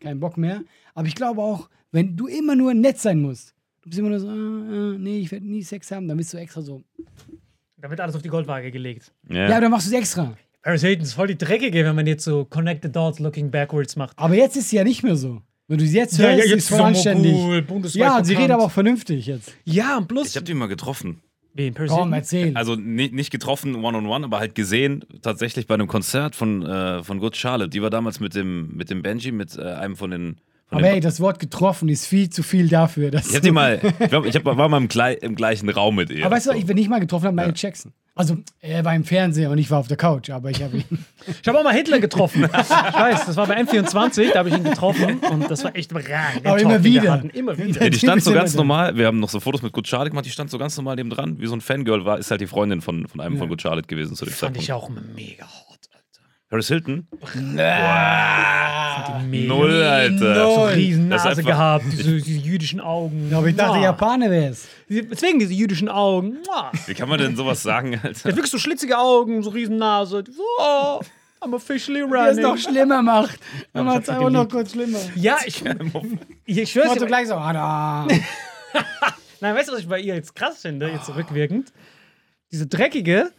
[0.00, 0.62] kein Bock mehr.
[0.94, 4.20] Aber ich glaube auch, wenn du immer nur nett sein musst, du bist immer nur
[4.20, 6.82] so, äh, äh, nee, ich werde nie Sex haben, dann bist du extra so.
[7.82, 9.12] Da wird alles auf die Goldwaage gelegt.
[9.28, 9.48] Ja.
[9.48, 10.36] Ja, dann machst du es extra.
[10.62, 13.96] Paris Hilton ist voll die Dreckige, wenn man jetzt so Connect the Dots looking backwards
[13.96, 14.16] macht.
[14.16, 15.42] Aber jetzt ist sie ja nicht mehr so.
[15.66, 17.36] Wenn du sie jetzt hörst, ist sie voll anständig.
[17.94, 19.52] Ja, sie redet aber auch vernünftig jetzt.
[19.64, 20.28] Ja, und plus.
[20.28, 21.22] Ich habe die mal getroffen.
[21.54, 21.74] Wen?
[21.74, 22.56] Paris Komm, erzähl.
[22.56, 27.18] Also nicht, nicht getroffen one-on-one, aber halt gesehen, tatsächlich bei einem Konzert von, äh, von
[27.18, 27.68] Good Charlotte.
[27.68, 30.36] Die war damals mit dem, mit dem Benji, mit äh, einem von den.
[30.72, 33.10] Aber hey, das Wort getroffen ist viel zu viel dafür.
[33.10, 35.68] Dass ich hab die mal, ich, glaub, ich hab, war mal im, glei im gleichen
[35.68, 36.24] Raum mit ihr.
[36.26, 36.56] Aber weißt du, So.
[36.58, 37.92] ich bin nicht mal getroffen habe, Michael Jackson.
[38.14, 40.84] Also, er war im Fernsehen und ich war auf der Couch, aber ich habe ihn.
[41.40, 42.42] Ich habe auch mal Hitler getroffen.
[42.44, 45.94] ich weiß, das war bei M24, da habe ich ihn getroffen und das war echt
[45.94, 46.02] rein.
[46.04, 46.12] den
[46.46, 47.12] Aber Talk, immer wieder.
[47.12, 47.30] hatten.
[47.30, 47.82] Immer wieder.
[47.84, 48.96] Ja, die stand so ganz normal.
[48.96, 50.26] Wir haben noch so Fotos mit Good Charlotte gemacht.
[50.26, 51.38] Die stand so ganz normal neben dran.
[51.38, 53.86] Wie so ein Fangirl war, ist halt die Freundin von, von einem von Good Charlotte
[53.86, 54.62] gewesen zu dem Fand Zeitpunkt.
[54.62, 55.71] ich auch mega hot.
[56.52, 57.06] Paris Hilton?
[59.30, 60.34] Null, Alter.
[60.34, 60.68] So Null.
[60.74, 63.32] riesen Das ist Nase einfach- gehabt, diese, diese jüdischen Augen.
[63.34, 63.82] Aber ich dachte, Mua.
[63.84, 64.68] Japaner wär's.
[64.86, 66.36] Deswegen diese jüdischen Augen.
[66.46, 66.70] Mua.
[66.86, 68.28] Wie kann man denn sowas sagen, Alter?
[68.28, 70.24] hat wirklich so schlitzige Augen, so riesen Nase.
[70.30, 71.00] So, oh,
[71.40, 72.42] I'm officially Der es running.
[72.42, 73.38] noch schlimmer macht.
[73.72, 74.98] Dann ich macht es einfach noch kurz schlimmer.
[75.16, 75.62] Ja, ich,
[76.44, 77.00] ich schwör's Macht dir.
[77.00, 78.06] so gleich so, ah, da.
[79.40, 81.72] Nein, weißt du, was ich bei ihr jetzt krass finde, jetzt rückwirkend?
[82.52, 83.32] Diese dreckige,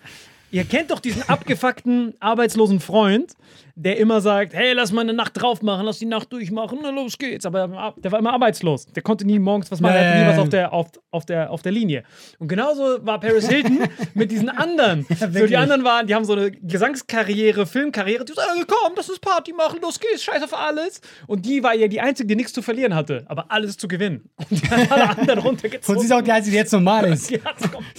[0.53, 3.33] ihr kennt doch diesen abgefuckten, arbeitslosen Freund,
[3.75, 6.91] der immer sagt, hey, lass mal eine Nacht drauf machen, lass die Nacht durchmachen, na
[6.91, 7.45] los geht's.
[7.45, 8.85] Aber der war immer arbeitslos.
[8.87, 10.41] Der konnte nie morgens was machen, Ja, er hatte nie ja, was ja.
[10.43, 12.03] auf der, auf, auf, der, auf der Linie.
[12.37, 13.79] Und genauso war Paris Hilton
[14.13, 15.05] mit diesen anderen.
[15.09, 19.19] so, die anderen waren, die haben so eine Gesangskarriere, Filmkarriere, die sagen, komm, lass uns
[19.19, 21.01] Party machen, los geht's, scheiß auf alles.
[21.25, 24.29] Und die war ja die Einzige, die nichts zu verlieren hatte, aber alles zu gewinnen.
[24.49, 25.95] Und die hat alle anderen runtergezogen.
[25.95, 27.33] Und sie ist auch die Einzige, die jetzt normal ist.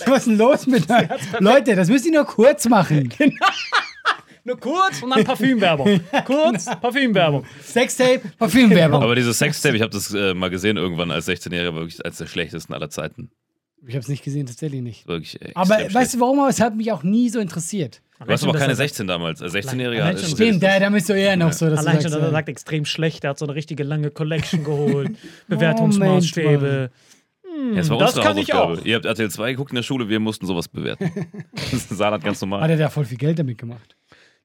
[0.07, 1.09] Was ist denn los mit euch?
[1.41, 3.13] Leute, das müsst ihr nur kurz machen.
[4.47, 6.01] Nur kurz und dann Parfümwerbung.
[6.27, 7.45] Kurz, Parfümwerbung.
[7.63, 9.03] Sextape, Parfümwerbung.
[9.03, 12.27] Aber dieses Sextape, ich habe das äh, mal gesehen irgendwann als 16-Jähriger, wirklich eines der
[12.27, 13.31] schlechtesten aller Zeiten.
[13.87, 15.07] Ich habe es nicht gesehen, tatsächlich nicht.
[15.07, 15.95] Wirklich extrem Aber schlecht.
[15.95, 16.41] weißt du warum?
[16.41, 18.01] Aber es hat mich auch nie so interessiert.
[18.21, 19.43] Du warst aber keine schon, dass er- 16 damals.
[19.43, 20.01] Als 16-Jähriger.
[20.03, 22.11] Allein ist schon- das- Stimmt, da, da bist du eher noch so, dass Allein schon,
[22.13, 23.23] dass er äh, sagt, extrem schlecht.
[23.23, 25.09] Der hat so eine richtige lange Collection geholt.
[25.09, 26.91] Moment Bewertungsmaßstäbe.
[27.71, 28.85] Ja, das war Das kann ich auch.
[28.85, 31.11] Ihr habt RTL 2 geguckt in der Schule, wir mussten sowas bewerten.
[31.53, 32.69] das ist ganz hat normal.
[32.71, 33.97] er da voll viel Geld damit gemacht.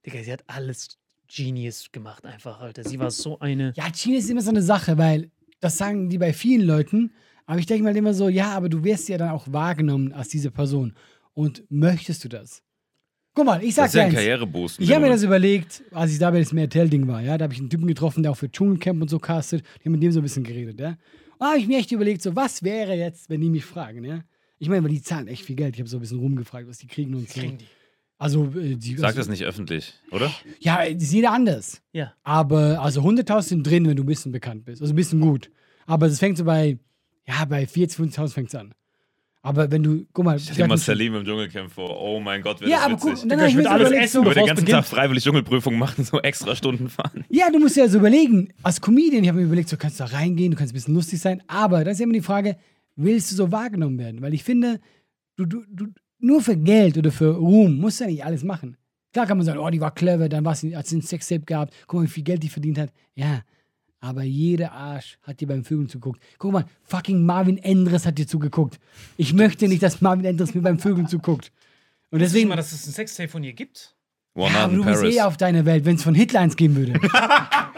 [0.05, 2.83] Digga, sie hat alles Genius gemacht, einfach, Alter.
[2.83, 3.73] Sie war so eine.
[3.75, 7.11] Ja, China ist immer so eine Sache, weil das sagen die bei vielen Leuten.
[7.45, 10.29] Aber ich denke mal immer so, ja, aber du wirst ja dann auch wahrgenommen als
[10.29, 10.93] diese Person.
[11.33, 12.61] Und möchtest du das?
[13.33, 14.25] Guck mal, ich sag Das ist ja dir ein eins.
[14.25, 14.79] Karriereboost.
[14.79, 17.53] Ich habe mir das überlegt, als ich da bei das Mertel-Ding war, ja, da habe
[17.53, 19.63] ich einen Typen getroffen, der auch für Dschungelcamp und so castet.
[19.75, 20.89] Ich habe mit dem so ein bisschen geredet, ja.
[20.89, 20.97] Und
[21.39, 24.23] da habe ich mir echt überlegt, so, was wäre jetzt, wenn die mich fragen, ja?
[24.57, 25.75] Ich meine, weil die zahlen echt viel Geld.
[25.75, 27.39] Ich habe so ein bisschen rumgefragt, was die kriegen und so.
[27.39, 27.65] Kriegen die.
[28.19, 30.29] Also, äh, die, Sag also, das nicht öffentlich, oder?
[30.59, 31.81] Ja, ist jeder anders.
[31.93, 32.13] Ja.
[32.23, 34.81] Aber, also 100.000 sind drin, wenn du ein bisschen bekannt bist.
[34.81, 35.49] Also ein bisschen gut.
[35.87, 36.77] Aber es fängt so bei,
[37.25, 38.73] ja, bei 40.000, 50.000 fängt es an.
[39.41, 40.37] Aber wenn du, guck mal.
[40.37, 41.97] Stell die dir mal Salim im Dschungelcamp vor.
[41.97, 43.29] Oh mein Gott, wäre Ja, das aber guck, witzig.
[43.29, 44.83] dann Digga, habe ich ich mir würd so alles essen, den bevor es ganzen beginnt.
[44.83, 47.23] Tag freiwillig Dschungelprüfung machen, so extra Stunden fahren.
[47.29, 50.03] Ja, du musst dir also überlegen, als Comedian, ich habe mir überlegt, so kannst du
[50.03, 52.57] da reingehen, du kannst ein bisschen lustig sein, aber da ist immer die Frage,
[52.97, 54.21] willst du so wahrgenommen werden?
[54.21, 54.81] Weil ich finde,
[55.37, 55.85] du, du, du,
[56.19, 58.77] nur für Geld oder für Ruhm musst du ja nicht alles machen.
[59.11, 61.45] Klar kann man sagen, oh, die war clever, dann war sie, hat sie ein Sextape
[61.45, 62.91] gehabt, guck mal, wie viel Geld die verdient hat.
[63.15, 63.41] Ja,
[63.99, 66.21] aber jeder Arsch hat dir beim Vögeln zugeguckt.
[66.37, 68.79] Guck mal, fucking Marvin Endres hat dir zugeguckt.
[69.17, 71.51] Ich möchte nicht, dass Marvin Endres mir beim Vögeln zuguckt.
[72.11, 73.95] Und Deswegen mal, dass es ein Sextape von ihr gibt.
[74.35, 75.15] One ja, aber du bist Paris.
[75.15, 76.93] eh auf deiner Welt, wenn es von Hitler eins geben würde.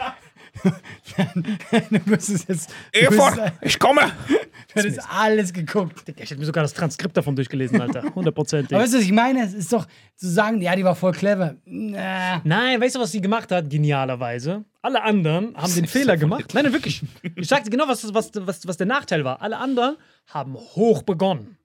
[1.90, 2.70] du müsstest jetzt.
[2.92, 4.12] Du Eva, ich komme!
[4.74, 6.08] Du hättest alles geguckt.
[6.08, 8.04] Ich hätte mir sogar das Transkript davon durchgelesen, Alter.
[8.14, 8.74] Hundertprozentig.
[8.74, 9.44] Aber weißt du, was ich meine?
[9.44, 9.86] Es ist doch
[10.16, 11.56] zu sagen, ja, die war voll clever.
[11.66, 12.40] Na.
[12.42, 13.68] Nein, weißt du, was sie gemacht hat?
[13.68, 14.64] Genialerweise.
[14.80, 16.54] Alle anderen haben den Fehler gemacht.
[16.54, 17.02] Nein, nein, wirklich.
[17.36, 19.42] Ich sagte genau, was, was, was, was der Nachteil war.
[19.42, 19.96] Alle anderen
[20.28, 21.58] haben hoch begonnen.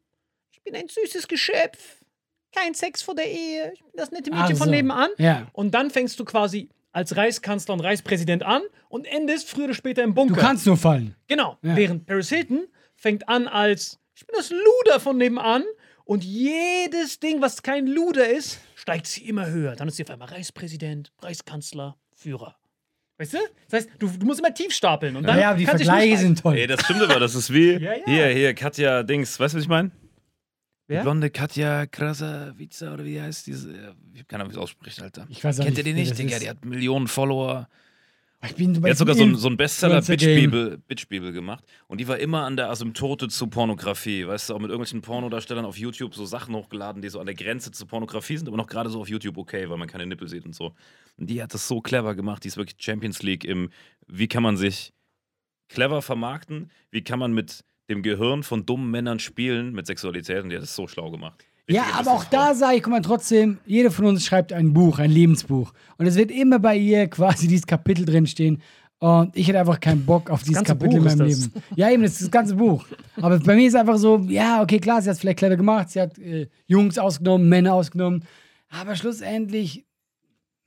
[0.52, 2.04] Ich bin ein süßes Geschöpf.
[2.54, 3.71] Kein Sex vor der Ehe.
[3.73, 5.12] Ich bin das nette Mädchen Ach von nebenan.
[5.17, 5.47] Ja.
[5.54, 6.67] Und dann fängst du quasi
[6.98, 10.34] als Reichskanzler und Reichspräsident an und endest früher oder später im Bunker.
[10.34, 11.16] Du kannst nur fallen.
[11.28, 11.60] Genau.
[11.62, 11.76] Ja.
[11.76, 15.64] Während Paris Hilton fängt an als, ich bin das Luder von nebenan
[16.06, 19.76] und jedes Ding, was kein Luder ist, steigt sie immer höher.
[19.76, 22.56] Dann ist sie auf einmal Reichspräsident, Reichskanzler, Führer.
[23.20, 23.38] Weißt du?
[23.70, 25.16] Das heißt, du, du musst immer tief stapeln.
[25.18, 26.58] Und dann Ja, aber die Vergleiche sind toll.
[26.58, 27.74] Ey, das stimmt aber, das ist wie.
[27.74, 28.06] Ja, ja.
[28.06, 29.92] Hier, hier, Katja Dings, weißt du, was ich meine?
[30.88, 31.02] Wer?
[31.02, 33.71] Die blonde Katja Krasavica oder wie die heißt diese.
[34.13, 35.26] Ich habe keine Ahnung, wie es ausspricht, Alter.
[35.30, 36.39] Ich weiß auch Kennt ihr die nicht, Digga?
[36.39, 37.67] Die hat Millionen Follower.
[38.45, 39.58] Ich bin, Die hat sogar so, ein- so ein Influencer-Game.
[39.58, 41.65] Bestseller-Bitch-Bibel Bitch-Bibel gemacht.
[41.88, 44.28] Und die war immer an der Asymptote zu Pornografie.
[44.28, 47.34] Weißt du, auch mit irgendwelchen Pornodarstellern auf YouTube so Sachen hochgeladen, die so an der
[47.36, 50.28] Grenze zur Pornografie sind, aber noch gerade so auf YouTube okay, weil man keine Nippel
[50.28, 50.76] sieht und so.
[51.17, 52.43] Und die hat das so clever gemacht.
[52.43, 53.71] Die ist wirklich Champions League im,
[54.06, 54.93] wie kann man sich
[55.67, 60.43] clever vermarkten, wie kann man mit dem Gehirn von dummen Männern spielen mit Sexualität.
[60.43, 61.45] Und die hat das so schlau gemacht.
[61.69, 64.73] Ja, Richtige aber auch da sage ich, guck mal, trotzdem, jeder von uns schreibt ein
[64.73, 65.73] Buch, ein Lebensbuch.
[65.97, 68.62] Und es wird immer bei ihr quasi dieses Kapitel drinstehen.
[69.00, 71.28] Und ich hätte einfach keinen Bock auf dieses Kapitel Buch in meinem.
[71.28, 71.54] Leben.
[71.76, 72.86] Ja, eben, das ist das ganze Buch.
[73.17, 75.91] Aber bei mir ist einfach so, ja, okay, klar, sie hat es vielleicht clever gemacht,
[75.91, 78.23] sie hat äh, Jungs ausgenommen, Männer ausgenommen.
[78.69, 79.86] Aber schlussendlich,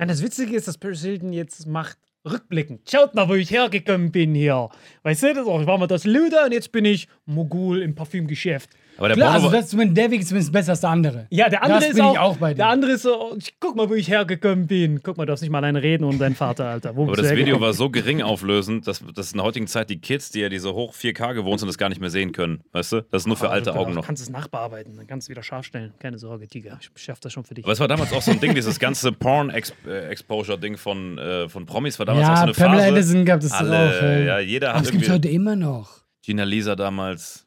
[0.00, 2.88] Nein, das Witzige ist, dass Paris Hilton jetzt macht rückblickend.
[2.90, 4.68] Schaut mal, wo ich hergekommen bin hier.
[5.02, 7.94] Weißt du, das auch, ich war mal das Luder und jetzt bin ich Mogul im
[7.94, 8.70] Parfümgeschäft.
[9.00, 10.90] Aber der klar, Porno also das ist zumindest der Weg ist zumindest besser als der
[10.90, 11.26] andere.
[11.30, 12.56] Ja, der andere Das ist bin auch, ich auch bei dir.
[12.58, 15.02] Der andere ist so, ich- guck mal, wo ich hergekommen bin.
[15.02, 16.94] Guck mal, du darfst nicht mal alleine reden und dein Vater, Alter.
[16.94, 19.90] Wo Aber du das Video war so gering auflösend, dass, dass in der heutigen Zeit
[19.90, 22.60] die Kids, die ja diese hoch 4K gewohnt sind, das gar nicht mehr sehen können.
[22.72, 23.00] Weißt du?
[23.10, 24.04] Das ist nur für Aber alte du Augen noch.
[24.06, 25.92] kannst es nachbearbeiten, dann kannst du es wieder scharf stellen.
[25.98, 26.78] Keine Sorge, Tiger.
[26.80, 27.64] Ich schaff das schon für dich.
[27.64, 31.98] Aber es war damals auch so ein Ding, dieses ganze Porn-Exposure-Ding von, äh, von Promis
[31.98, 32.88] war damals auch so Ja, eine Pamela Phase.
[32.88, 34.02] Anderson gab es Alle, auch.
[34.02, 35.14] Äh, ja, jeder aber hat es gibt irgendwie.
[35.14, 35.90] heute immer noch.
[36.22, 37.46] Gina Lisa damals.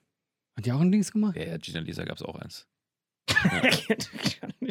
[0.55, 1.35] Hat die auch ein Dings gemacht?
[1.35, 2.67] Ja, ja, Gina Lisa gab es auch eins.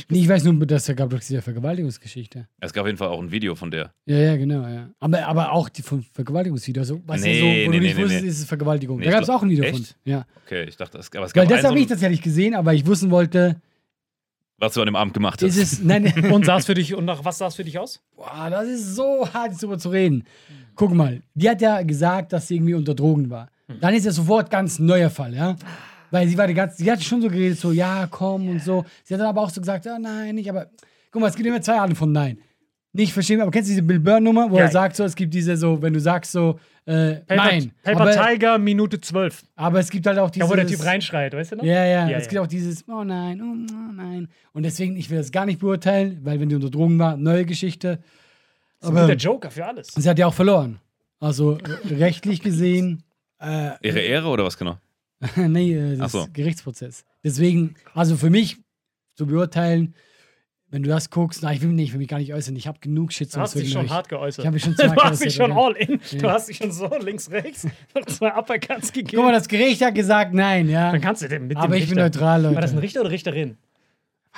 [0.08, 2.48] Nee, ich weiß nur, dass da gab doch diese Vergewaltigungsgeschichte.
[2.60, 3.94] Es gab auf jeden Fall auch ein Video von der.
[4.04, 4.90] Ja, ja, genau, ja.
[5.00, 6.84] Aber, aber auch die von Vergewaltigungsvideo.
[6.84, 8.28] So, was Nee, ja so, wo nee, du nicht nee, wusstest, nee.
[8.28, 8.98] ist es Vergewaltigung.
[8.98, 9.74] Nee, da gab es auch ein Video echt?
[9.74, 9.86] von.
[10.04, 10.26] Ja.
[10.44, 12.74] Okay, ich dachte, es, aber es gab Weil das habe so ich tatsächlich gesehen, aber
[12.74, 13.60] ich wissen wollte,
[14.58, 15.56] was du an dem Abend gemacht hast.
[15.56, 15.82] ist es.
[15.82, 18.02] Nein, Und sah es für dich, und nach was sah es für dich aus?
[18.16, 20.24] boah, das ist so hart, darüber zu reden.
[20.74, 23.50] Guck mal, die hat ja gesagt, dass sie irgendwie unter Drogen war.
[23.80, 25.56] Dann ist ja sofort ganz neuer Fall, ja.
[26.10, 28.84] Weil sie war die ganze, sie hat schon so geredet, so, ja, komm und so.
[29.04, 30.66] Sie hat dann aber auch so gesagt, ja, nein, nicht, aber
[31.10, 32.38] guck mal, es gibt immer zwei Arten von Nein.
[32.94, 34.64] Nicht verstehen, aber kennst du diese Bill Burr-Nummer, wo Ja.
[34.64, 37.72] er sagt so, es gibt diese so, wenn du sagst so, äh, Paper, nein.
[37.82, 39.42] Paper aber, Tiger, Minute 12.
[39.56, 40.50] aber es gibt halt auch dieses.
[40.50, 41.64] wo der Typ reinschreit, weißt du noch?
[41.64, 42.30] Ja, ja, Ja, es ja.
[42.30, 44.28] gibt auch dieses, oh nein, oh, nein.
[44.52, 47.46] Und deswegen, ich will das gar nicht beurteilen, weil wenn die unter Drogen war, neue
[47.46, 48.00] Geschichte.
[48.80, 49.88] Das ist Aber guter Joker für alles.
[49.96, 50.78] sie hat ja auch verloren.
[51.18, 53.04] Also re- rechtlich gesehen,
[53.42, 54.78] äh, Ihre Ehre oder was genau?
[55.36, 56.26] nee, äh, das so.
[56.32, 57.04] Gerichtsprozess.
[57.24, 58.56] Deswegen, also für mich
[59.14, 59.94] zu beurteilen,
[60.68, 62.56] wenn du das guckst, na, ich will mich nicht, für mich gar nicht äußern.
[62.56, 64.42] Ich habe genug Shit Du hast dich schon hart geäußert.
[64.42, 66.00] Ich habe mich schon du hast dich schon all in.
[66.12, 66.32] Du Ja.
[66.32, 69.16] hast dich schon so links, rechts noch zwei Uppercuts gegeben.
[69.16, 70.90] Guck mal, das Gericht hat gesagt nein, ja.
[70.90, 72.54] Dann kannst du den mit Aber dem ich bin neutral, Leute.
[72.54, 73.58] War das ein Richter oder Richterin?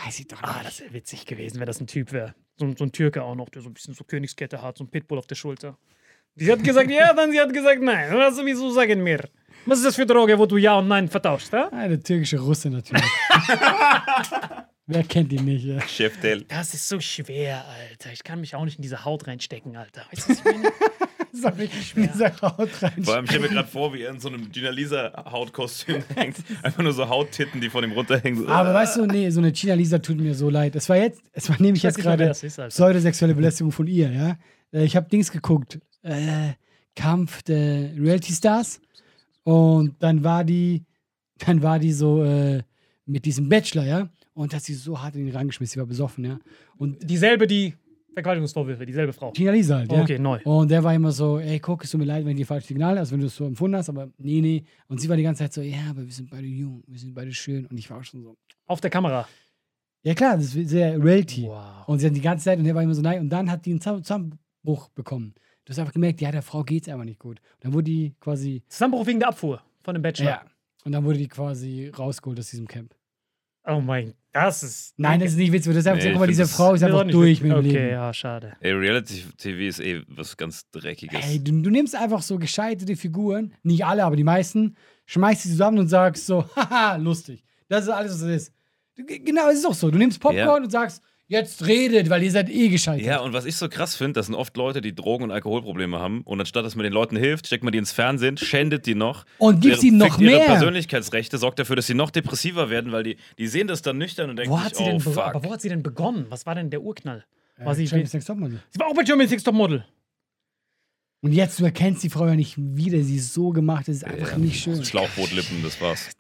[0.05, 0.67] Weiß ich doch Ah, nicht.
[0.67, 2.35] das wäre witzig gewesen, wenn das ein Typ wäre.
[2.57, 4.89] So, so ein Türke auch noch, der so ein bisschen so Königskette hat, so ein
[4.89, 5.79] Pitbull auf der Schulter.
[6.37, 8.11] Die hat gesagt ja, dann sie hat gesagt nein.
[8.13, 9.21] Also, wieso sagen mir?
[9.67, 11.69] Was ist das für Droge, wo du ja und nein vertauscht, ha?
[11.73, 13.03] Ah, der türkische Russe natürlich.
[14.87, 15.65] Wer kennt ihn nicht?
[15.65, 15.81] Ja.
[15.89, 16.43] Chef Del.
[16.43, 18.11] Das ist so schwer, Alter.
[18.13, 20.03] Ich kann mich auch nicht in diese Haut reinstecken, Alter.
[20.13, 20.73] Weißt du, was ich meine?
[21.33, 23.03] Sorry, dieser Haut rein.
[23.03, 26.37] Vor allem stell mir gerade vor, wie er in so einem Gina Lisa Hautkostüm hängt.
[26.63, 28.47] Einfach nur so Hauttitten, die von ihm runterhängen.
[28.47, 30.77] Aber weißt du, nee, so eine China Lisa tut mir so leid.
[30.77, 32.31] Es war jetzt, es war nämlich Ich jetzt gerade
[32.69, 34.37] pseudosexuelle Belästigung von ihr, ja.
[34.73, 36.53] Äh, Ich habe Dings geguckt, äh,
[36.95, 38.81] Kampf der Reality Stars
[39.43, 40.85] und dann war die,
[41.39, 42.63] dann war die so äh,
[43.07, 45.87] mit diesem Bachelor, ja, und hat sie so hart in den Rang geschmissen, sie war
[45.87, 46.39] besoffen, ja.
[46.79, 47.75] Und Dieselbe, die
[48.15, 49.33] Vergewaltigungsvorwürfe, dieselbe Frau.
[49.33, 50.01] China Lisa halt, ja.
[50.03, 50.39] Okay, neu.
[50.45, 53.01] Und der war immer so, ey, guck, es tut mir leid, wenn die falsche Signale
[53.01, 54.63] hast, wenn du es so empfunden hast, aber nee, nee.
[54.87, 57.13] Und sie war die ganze Zeit so, ja, aber wir sind beide jung, wir sind
[57.13, 57.67] beide schön.
[57.67, 58.37] Und ich war auch schon so,
[58.67, 59.27] Auf der Kamera.
[60.05, 61.43] ja klar, das ist sehr Reality.
[61.49, 61.89] Wow.
[61.89, 63.21] Und sie hat die ganze Zeit, und der war immer so, nein.
[63.21, 65.35] Und dann hat die einen Zusammen- Zusammenbruch bekommen.
[65.65, 67.41] Du hast einfach gemerkt, ja, der Frau geht's einfach nicht gut.
[67.41, 70.31] Und dann wurde die quasi, Zusammenbruch wegen der Abfuhr von dem Bachelor.
[70.31, 70.43] ja.
[70.85, 72.95] Und dann wurde die quasi rausgeholt aus diesem Camp.
[73.67, 74.93] Oh mein, das ist.
[74.99, 75.73] Nein, das ist nicht witzig.
[75.73, 77.69] Das ist einfach, Nee, so, guck mal, diese Frau ist einfach durch mit dem Okay,
[77.73, 77.89] Leben.
[77.93, 78.55] ja, schade.
[78.61, 81.25] Ey, Reality-TV ist eh was ganz Dreckiges.
[81.25, 85.49] Ey, du, du nimmst einfach so gescheiterte Figuren, nicht alle, aber die meisten, schmeißt sie
[85.51, 87.43] zusammen und sagst so, haha, lustig.
[87.71, 88.53] Das ist alles, was es ist.
[88.97, 89.91] Du- Genau, es ist auch so.
[89.91, 90.57] Du nimmst Popcorn Ja.
[90.57, 93.07] und sagst, jetzt redet, weil ihr seid eh gescheitert.
[93.07, 95.99] Ja, und was ich so krass finde, das sind oft Leute, die Drogen- und Alkoholprobleme
[95.99, 96.23] haben.
[96.23, 99.25] Und anstatt dass man den Leuten hilft, steckt man die ins Fernsehen, schändet die noch.
[99.39, 100.47] Und gibt ihnen noch fickt ihre mehr.
[100.47, 104.31] Persönlichkeitsrechte, sorgt dafür, dass sie noch depressiver werden, weil die, die sehen das dann nüchtern
[104.31, 105.19] und denken Wo sich, hat, sie oh denn fuck.
[105.19, 106.27] aber wo hat sie denn begonnen?
[106.29, 107.25] Was war denn der Urknall?
[107.59, 108.61] Äh, War sie, Champions Topmodel.
[108.71, 109.85] sie war auch bei Germany's Next Top Model.
[111.21, 113.03] Und jetzt, du erkennst die Frau ja nicht wieder.
[113.03, 114.85] Sie ist so gemacht, das ist einfach nicht schön.
[114.85, 116.11] Schlauchbootlippen, das war's.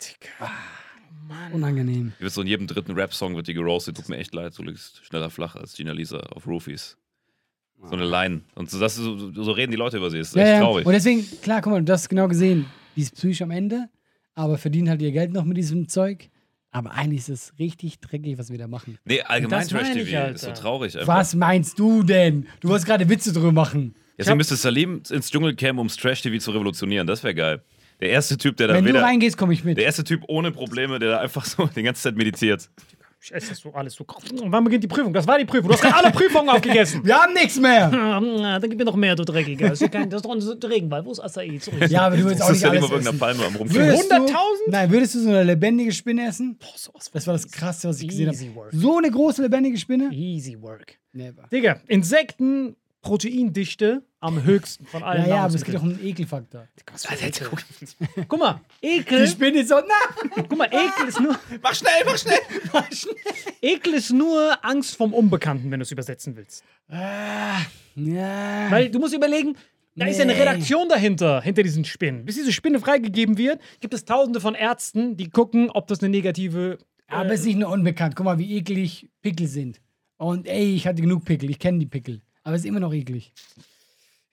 [1.55, 2.13] Unangenehm.
[2.19, 3.97] Wird so in jedem dritten Rap-Song wird die geroastet.
[3.97, 6.97] Tut mir echt leid, du liegst schneller flach als Gina Lisa auf Roofies.
[7.83, 8.43] So eine Line.
[8.55, 10.19] Und so, das, so, so reden die Leute über sie.
[10.19, 10.61] Das ist Ja, echt ja.
[10.61, 10.87] traurig.
[10.87, 13.89] Und deswegen, klar, guck mal, du hast genau gesehen, die ist psychisch am Ende,
[14.35, 16.31] aber verdienen halt ihr Geld noch mit diesem Zeug.
[16.71, 18.99] Aber eigentlich ist es richtig dreckig, was wir da machen.
[19.05, 21.15] Nee, allgemein ich, Trash-TV ist so traurig einfach.
[21.15, 22.47] Was meinst du denn?
[22.61, 23.95] Du wolltest gerade Witze drüber machen.
[24.19, 27.07] Deswegen müsste Salim ins Dschungelcamp, ums Trash-TV zu revolutionieren.
[27.07, 27.63] Das wäre geil.
[28.01, 29.03] Der erste Typ, der da Wenn du weder.
[29.03, 29.79] reingehst, komme ich mit.
[29.79, 32.69] Der erste Typ ohne Probleme, der da einfach so die ganze Zeit meditiert.
[33.27, 34.05] Ich esse das so alles so.
[34.43, 35.11] Und wann beginnt die Prüfung?
[35.15, 35.69] Das war die Prüfung.
[35.69, 37.03] Du hast gerade alle Prüfungen aufgegessen.
[37.07, 37.89] Wir haben nichts mehr.
[38.21, 39.71] Na, dann gib mir noch mehr, du Dreckiger.
[39.71, 41.07] Das ist, kein, das ist doch ein Regenwald.
[41.07, 41.57] Wo ist Acai?
[41.59, 41.89] Zurück.
[41.89, 43.19] Ja, aber du willst auch Das ist nicht alles irgendeiner essen.
[43.19, 43.87] Palme am Rumfliegen.
[43.87, 44.35] Würdest du, 100.000?
[44.69, 46.59] nein, würdest du so eine lebendige Spinne essen?
[46.59, 48.57] Boah, sowas Das war das Krasseste, was ich gesehen Easy habe.
[48.57, 48.71] work.
[48.75, 50.11] So eine große lebendige Spinne?
[50.13, 50.99] Easy work.
[51.15, 51.45] Never.
[51.51, 55.23] Digga, Insekten, Proteindichte am höchsten von allen.
[55.23, 56.67] Ja, ja, aber es geht auch um den Ekelfaktor.
[58.27, 59.29] Guck mal, Die Ekel.
[59.29, 60.43] Spinne ist so, na!
[60.49, 61.39] Guck mal, Ekel ist nur.
[61.63, 62.39] Mach schnell, mach schnell!
[63.61, 66.65] Ekel ist nur Angst vom Unbekannten, wenn du es übersetzen willst.
[66.89, 67.61] Ah,
[67.97, 68.71] ja.
[68.71, 69.57] Weil du musst überlegen,
[69.95, 70.41] da ist ja eine Nee.
[70.41, 72.25] Redaktion dahinter, hinter diesen Spinnen.
[72.25, 76.09] Bis diese Spinne freigegeben wird, gibt es tausende von Ärzten, die gucken, ob das eine
[76.09, 76.79] negative.
[77.09, 78.17] Aber es ist nicht nur unbekannt.
[78.17, 79.81] Guck mal, wie eklig Pickel sind.
[80.17, 81.51] Und ey, ich hatte genug Pickel.
[81.51, 82.23] Ich kenne die Pickel.
[82.43, 83.33] Aber es ist immer noch eklig.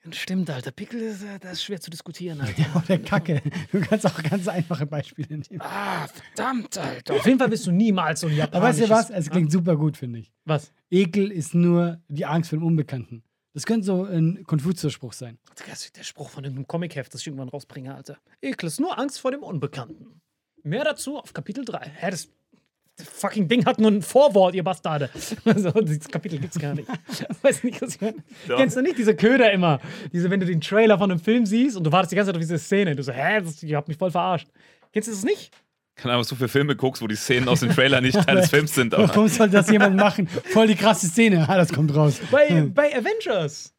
[0.10, 0.72] Stimmt, Alter.
[0.72, 2.66] Pickel ist, äh, das ist schwer zu diskutieren, Alter.
[2.84, 3.42] Oder Kacke.
[3.72, 5.62] Du kannst auch ganz einfache Beispiele nehmen.
[5.62, 7.14] ah, verdammt, Alter.
[7.16, 8.88] Auf jeden Fall bist du niemals so ein Aber weißt japanisches...
[8.88, 9.10] du was?
[9.12, 10.32] Es klingt super gut, finde ich.
[10.46, 10.74] Was?
[10.90, 13.24] Ekel ist nur die Angst vor dem Unbekannten.
[13.54, 15.38] Das könnte so ein Konfuzius-Spruch sein.
[15.68, 18.18] Das ist der Spruch von irgendeinem Comicheft, das ich irgendwann rausbringe, Alter.
[18.42, 20.22] Ekel ist nur Angst vor dem Unbekannten.
[20.64, 21.80] Mehr dazu auf Kapitel 3.
[21.96, 22.30] Hä, das
[23.02, 25.10] fucking Ding hat nur ein Vorwort, ihr Bastarde.
[25.46, 26.88] Also, dieses Kapitel gibt's gar nicht.
[27.42, 28.16] Weiß nicht, was ich meine.
[28.48, 29.80] Kennst du nicht diese Köder immer?
[30.14, 32.36] Diese, wenn du den Trailer von einem Film siehst und du wartest die ganze Zeit
[32.36, 32.96] auf diese Szene.
[32.96, 34.48] Du so, hä, das, ihr habt mich voll verarscht.
[34.94, 35.52] Kennst du das nicht?
[35.96, 38.38] Keine Ahnung, was du für Filme guckst, wo die Szenen aus dem Trailer nicht Teil
[38.38, 38.94] des Films sind.
[38.94, 40.28] Aber Warum soll das jemand machen?
[40.28, 41.48] Voll die krasse Szene.
[41.48, 42.20] Ah, das kommt raus.
[42.32, 43.74] Bei, bei Avengers.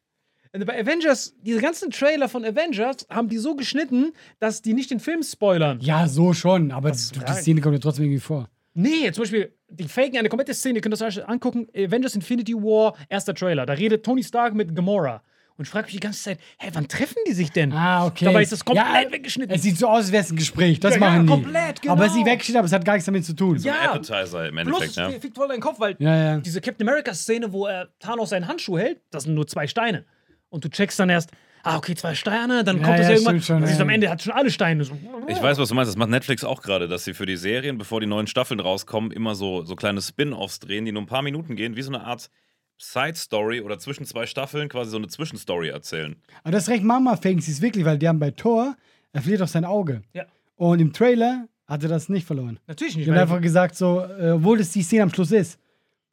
[0.53, 4.91] Also Bei Avengers, diese ganzen Trailer von Avengers haben die so geschnitten, dass die nicht
[4.91, 5.79] den Film spoilern.
[5.81, 6.71] Ja, so schon.
[6.71, 7.41] Aber die Frage.
[7.41, 8.47] Szene kommt ja trotzdem irgendwie vor.
[8.73, 10.75] Nee, zum Beispiel, die faken eine komplette Szene.
[10.75, 11.67] Ihr könnt das euch angucken.
[11.75, 13.65] Avengers Infinity War, erster Trailer.
[13.65, 15.21] Da redet Tony Stark mit Gamora.
[15.55, 17.71] Und ich frage mich die ganze Zeit, hä, wann treffen die sich denn?
[17.73, 18.25] Ah, okay.
[18.25, 19.55] Dabei ist das komplett ja, weggeschnitten.
[19.55, 20.79] Es sieht so aus, als wäre es ein Gespräch.
[20.79, 21.27] Das Ja, machen ja, die.
[21.27, 21.93] komplett, genau.
[21.93, 23.57] Aber es ist nicht weggeschnitten, aber es hat gar nichts damit zu tun.
[23.57, 23.91] Ja.
[23.91, 25.09] Appetizer im Plus, Endeffekt, ja.
[25.09, 26.37] es fickt voll deinen Kopf, weil Ja, ja.
[26.39, 30.05] diese Captain America-Szene, wo er Thanos seinen Handschuh hält, das sind nur zwei Steine.
[30.49, 31.29] Und du checkst dann erst,
[31.63, 33.41] ah, okay, zwei Steine, dann Ja, kommt das ja, irgendwann.
[33.41, 33.83] schon, und siehst ja.
[33.83, 34.83] am Ende hat schon alle Steine.
[34.83, 34.97] So.
[35.27, 35.89] Ich weiß, was du meinst.
[35.89, 39.11] Das macht Netflix auch gerade, dass sie für die Serien, bevor die neuen Staffeln rauskommen,
[39.11, 42.03] immer so, so kleine Spin-Offs drehen, die nur ein paar Minuten gehen, wie so eine
[42.03, 42.29] Art
[42.77, 46.15] Side-Story oder zwischen zwei Staffeln quasi so eine Zwischenstory erzählen.
[46.43, 48.75] Aber das ist recht Mama faken sie es wirklich, weil die haben bei Thor,
[49.13, 50.01] er verliert auch sein Auge.
[50.13, 50.25] Ja.
[50.55, 52.59] Und im Trailer hat er das nicht verloren.
[52.67, 53.07] Natürlich nicht.
[53.07, 55.59] Die haben einfach gesagt, so, äh, obwohl es die Szene am Schluss ist,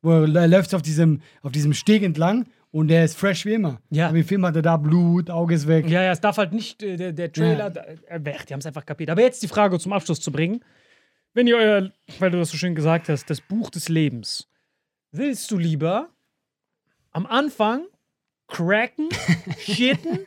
[0.03, 3.55] wo er, er läuft auf diesem, auf diesem Steg entlang und der ist fresh wie
[3.55, 3.81] immer.
[3.91, 4.09] Ja.
[4.09, 5.89] Aber im Film hat er da Blut, Auge ist weg.
[5.89, 7.65] Ja, ja, es darf halt nicht äh, der, der Trailer.
[7.65, 7.71] Ja.
[7.71, 9.11] Da, äh, weg, die haben es einfach kapiert.
[9.11, 10.63] Aber jetzt die Frage zum Abschluss zu bringen.
[11.33, 14.49] Wenn ihr euer, weil du das so schön gesagt hast, das Buch des Lebens,
[15.13, 16.09] willst du lieber
[17.13, 17.83] am Anfang
[18.49, 19.09] cracken,
[19.59, 20.21] shitten,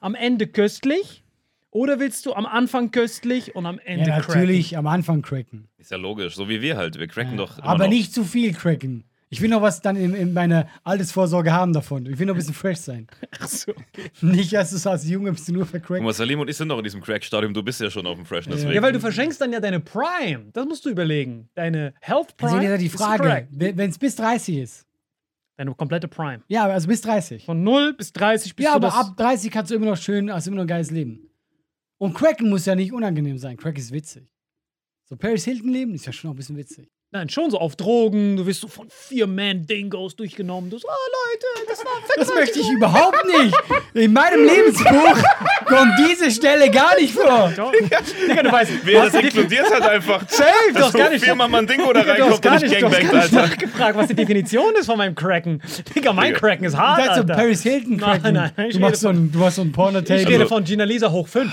[0.00, 1.24] am Ende köstlich?
[1.72, 4.40] Oder willst du am Anfang köstlich und am Ende Ja, cracken?
[4.40, 5.68] natürlich am Anfang cracken.
[5.78, 6.98] Ist ja logisch, so wie wir halt.
[6.98, 7.58] Wir cracken doch.
[7.58, 7.90] Immer Aber noch.
[7.90, 9.04] nicht zu viel cracken.
[9.32, 12.04] Ich will noch was dann in, in meiner Altersvorsorge haben davon.
[12.06, 13.06] Ich will noch ein bisschen fresh sein.
[13.38, 14.10] Ach so, okay.
[14.22, 16.02] Nicht erst so als Junge bist du nur Guck vercrackt.
[16.02, 17.54] mal, Salim und ich sind noch in diesem Crack-Stadium.
[17.54, 18.64] Du bist ja schon auf dem Freshness.
[18.64, 18.72] Ja.
[18.72, 20.46] Ja, weil du verschenkst dann ja deine Prime.
[20.52, 21.48] Das musst du überlegen.
[21.54, 22.60] Deine Health Also Prime.
[22.66, 24.86] wieder die ist Frage, wenn es bis 30 ist.
[25.56, 26.42] Deine komplette Prime.
[26.48, 27.44] Ja, also bis 30.
[27.44, 30.32] Von 0 bis 30 bist Ja, du aber ab 30 kannst du immer noch schön,
[30.32, 31.30] hast immer noch ein geiles Leben.
[31.98, 33.56] Und Cracken muss ja nicht unangenehm sein.
[33.56, 34.32] Crack ist witzig.
[35.04, 36.90] So Paris Hilton leben ist ja schon auch ein bisschen witzig.
[37.12, 38.36] Nein, schon so auf Drogen.
[38.36, 40.70] Du wirst so von vier Man-Dingos durchgenommen.
[40.70, 40.92] Du so, oh
[41.32, 43.52] Leute, das war Das möchte ich überhaupt nicht.
[43.94, 45.18] In meinem Lebensbuch
[45.66, 47.52] kommt diese Stelle gar nicht vor.
[47.56, 47.72] Doch.
[47.72, 50.22] Digga, du weißt, Wer das inkludiert hat einfach.
[50.28, 51.24] Safe, du hast so gar nicht.
[51.24, 53.48] viermal Mandingo da Du reinkommt und nicht, ich du hast Gangbang, gar nicht Alter.
[53.48, 55.60] nachgefragt, was die Definition ist von meinem Cracken.
[55.92, 56.38] Digga, mein Digga.
[56.38, 57.34] Cracken ist hart, Das ist so Alter.
[57.34, 58.34] Paris Hilton Cracken.
[58.34, 60.46] Nein, nein, ich du, machst so rede ein, du machst so ein porno Ich rede
[60.46, 61.52] von Gina Lisa hoch 5.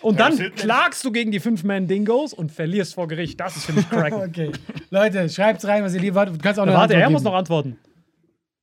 [0.00, 3.40] Und dann klagst du gegen die 5 Man-Dingos und verlierst vor Gericht.
[3.40, 4.14] Das ist für mich Cracken.
[4.43, 4.43] Okay.
[4.90, 6.32] Leute, schreibt's rein, was ihr lieber habt.
[6.34, 7.78] Du kannst auch noch Warte, er muss noch antworten.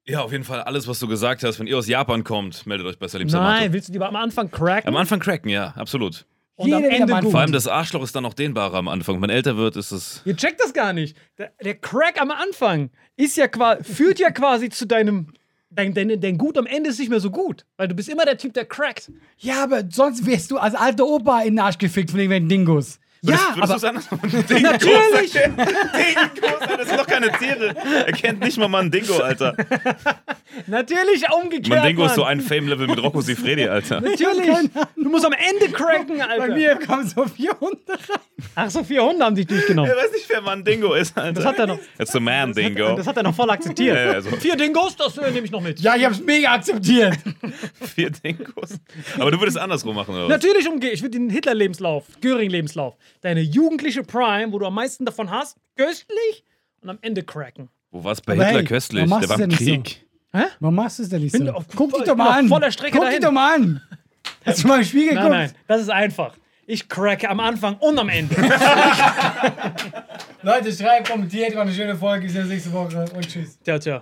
[0.06, 1.60] Ja, auf jeden Fall alles, was du gesagt hast.
[1.60, 3.74] Wenn ihr aus Japan kommt, meldet euch bei Salim Nein, Samato.
[3.74, 6.26] willst du lieber am Anfang cracken Am Anfang cracken, ja, absolut.
[6.56, 7.32] und Jeder am Ende gut?
[7.32, 9.16] Vor allem das Arschloch ist dann noch dehnbarer am Anfang.
[9.16, 10.22] Wenn man älter wird, ist es.
[10.26, 11.16] Ihr checkt das gar nicht.
[11.38, 15.34] Der, der Crack am Anfang ist ja quasi, führt ja quasi zu deinem.
[15.74, 17.66] Dein, dein, dein Gut am Ende ist nicht mehr so gut.
[17.78, 19.10] Weil du bist immer der Typ, der crackt.
[19.38, 23.00] Ja, aber sonst wärst du als alter Opa in den Arsch gefickt von irgendwelchen Dingos.
[23.24, 23.74] Ja, Würdest aber.
[23.74, 24.46] du's anders machen?
[24.62, 25.38] Natürlich!
[25.38, 27.76] Alter, das sind doch keine Tiere.
[28.08, 29.56] Er kennt nicht mal Mandingo, Alter.
[30.68, 31.70] Natürlich umgekehrt.
[31.80, 32.16] Mandingo ist Mann.
[32.16, 34.02] so ein Fame-Level mit Rocco Sifredi, Alter.
[34.02, 34.70] Natürlich.
[34.96, 36.54] Du musst am Ende cracken, Bei Alter.
[36.56, 38.20] mir kommen so vier Hunde rein.
[38.56, 39.90] Ach so, vier Hunde haben dich durchgenommen.
[39.90, 41.34] Er weiß nicht, wer Mandingo ist, Alter.
[41.34, 41.80] Das hat er noch.
[41.98, 42.96] That's a Man-Dingo.
[42.96, 43.96] Das hat er noch voll akzeptiert.
[43.96, 44.30] Ja, ja, so.
[44.32, 45.80] Vier Dingos, das äh, nehme ich noch mit.
[45.80, 47.18] Ja, ich hab's mega akzeptiert.
[47.96, 48.80] Vier Dingos.
[49.18, 50.28] Aber du würdest andersrum machen, oder?
[50.28, 55.30] Natürlich umgehe ich würde den Hitler-Lebenslauf, Göring-Lebenslauf, deine jugendliche Prime, wo du am meisten davon
[55.32, 56.44] hast, köstlich
[56.82, 57.70] und am Ende cracken.
[57.92, 59.04] Wo war es bei Aber Hitler hey, köstlich?
[59.04, 60.06] Der war im du das Krieg.
[60.34, 60.44] Hä?
[60.60, 61.54] Warum machst du es denn nicht Bin so?
[61.54, 62.48] auf- Guck dich ich doch mal an.
[62.48, 63.18] voller Strecke Guck dahin.
[63.20, 63.82] dich doch mal an.
[64.46, 65.32] Hast du mal im Spiegel Nein, geguckt?
[65.36, 66.36] nein, das ist einfach.
[66.68, 68.36] Ich cracke am Anfang und am Ende.
[70.42, 72.24] Leute, schreibt, kommentiert, war eine schöne Folge.
[72.24, 73.60] Wir sehen uns nächste Woche und tschüss.
[73.64, 74.02] Ciao, ciao.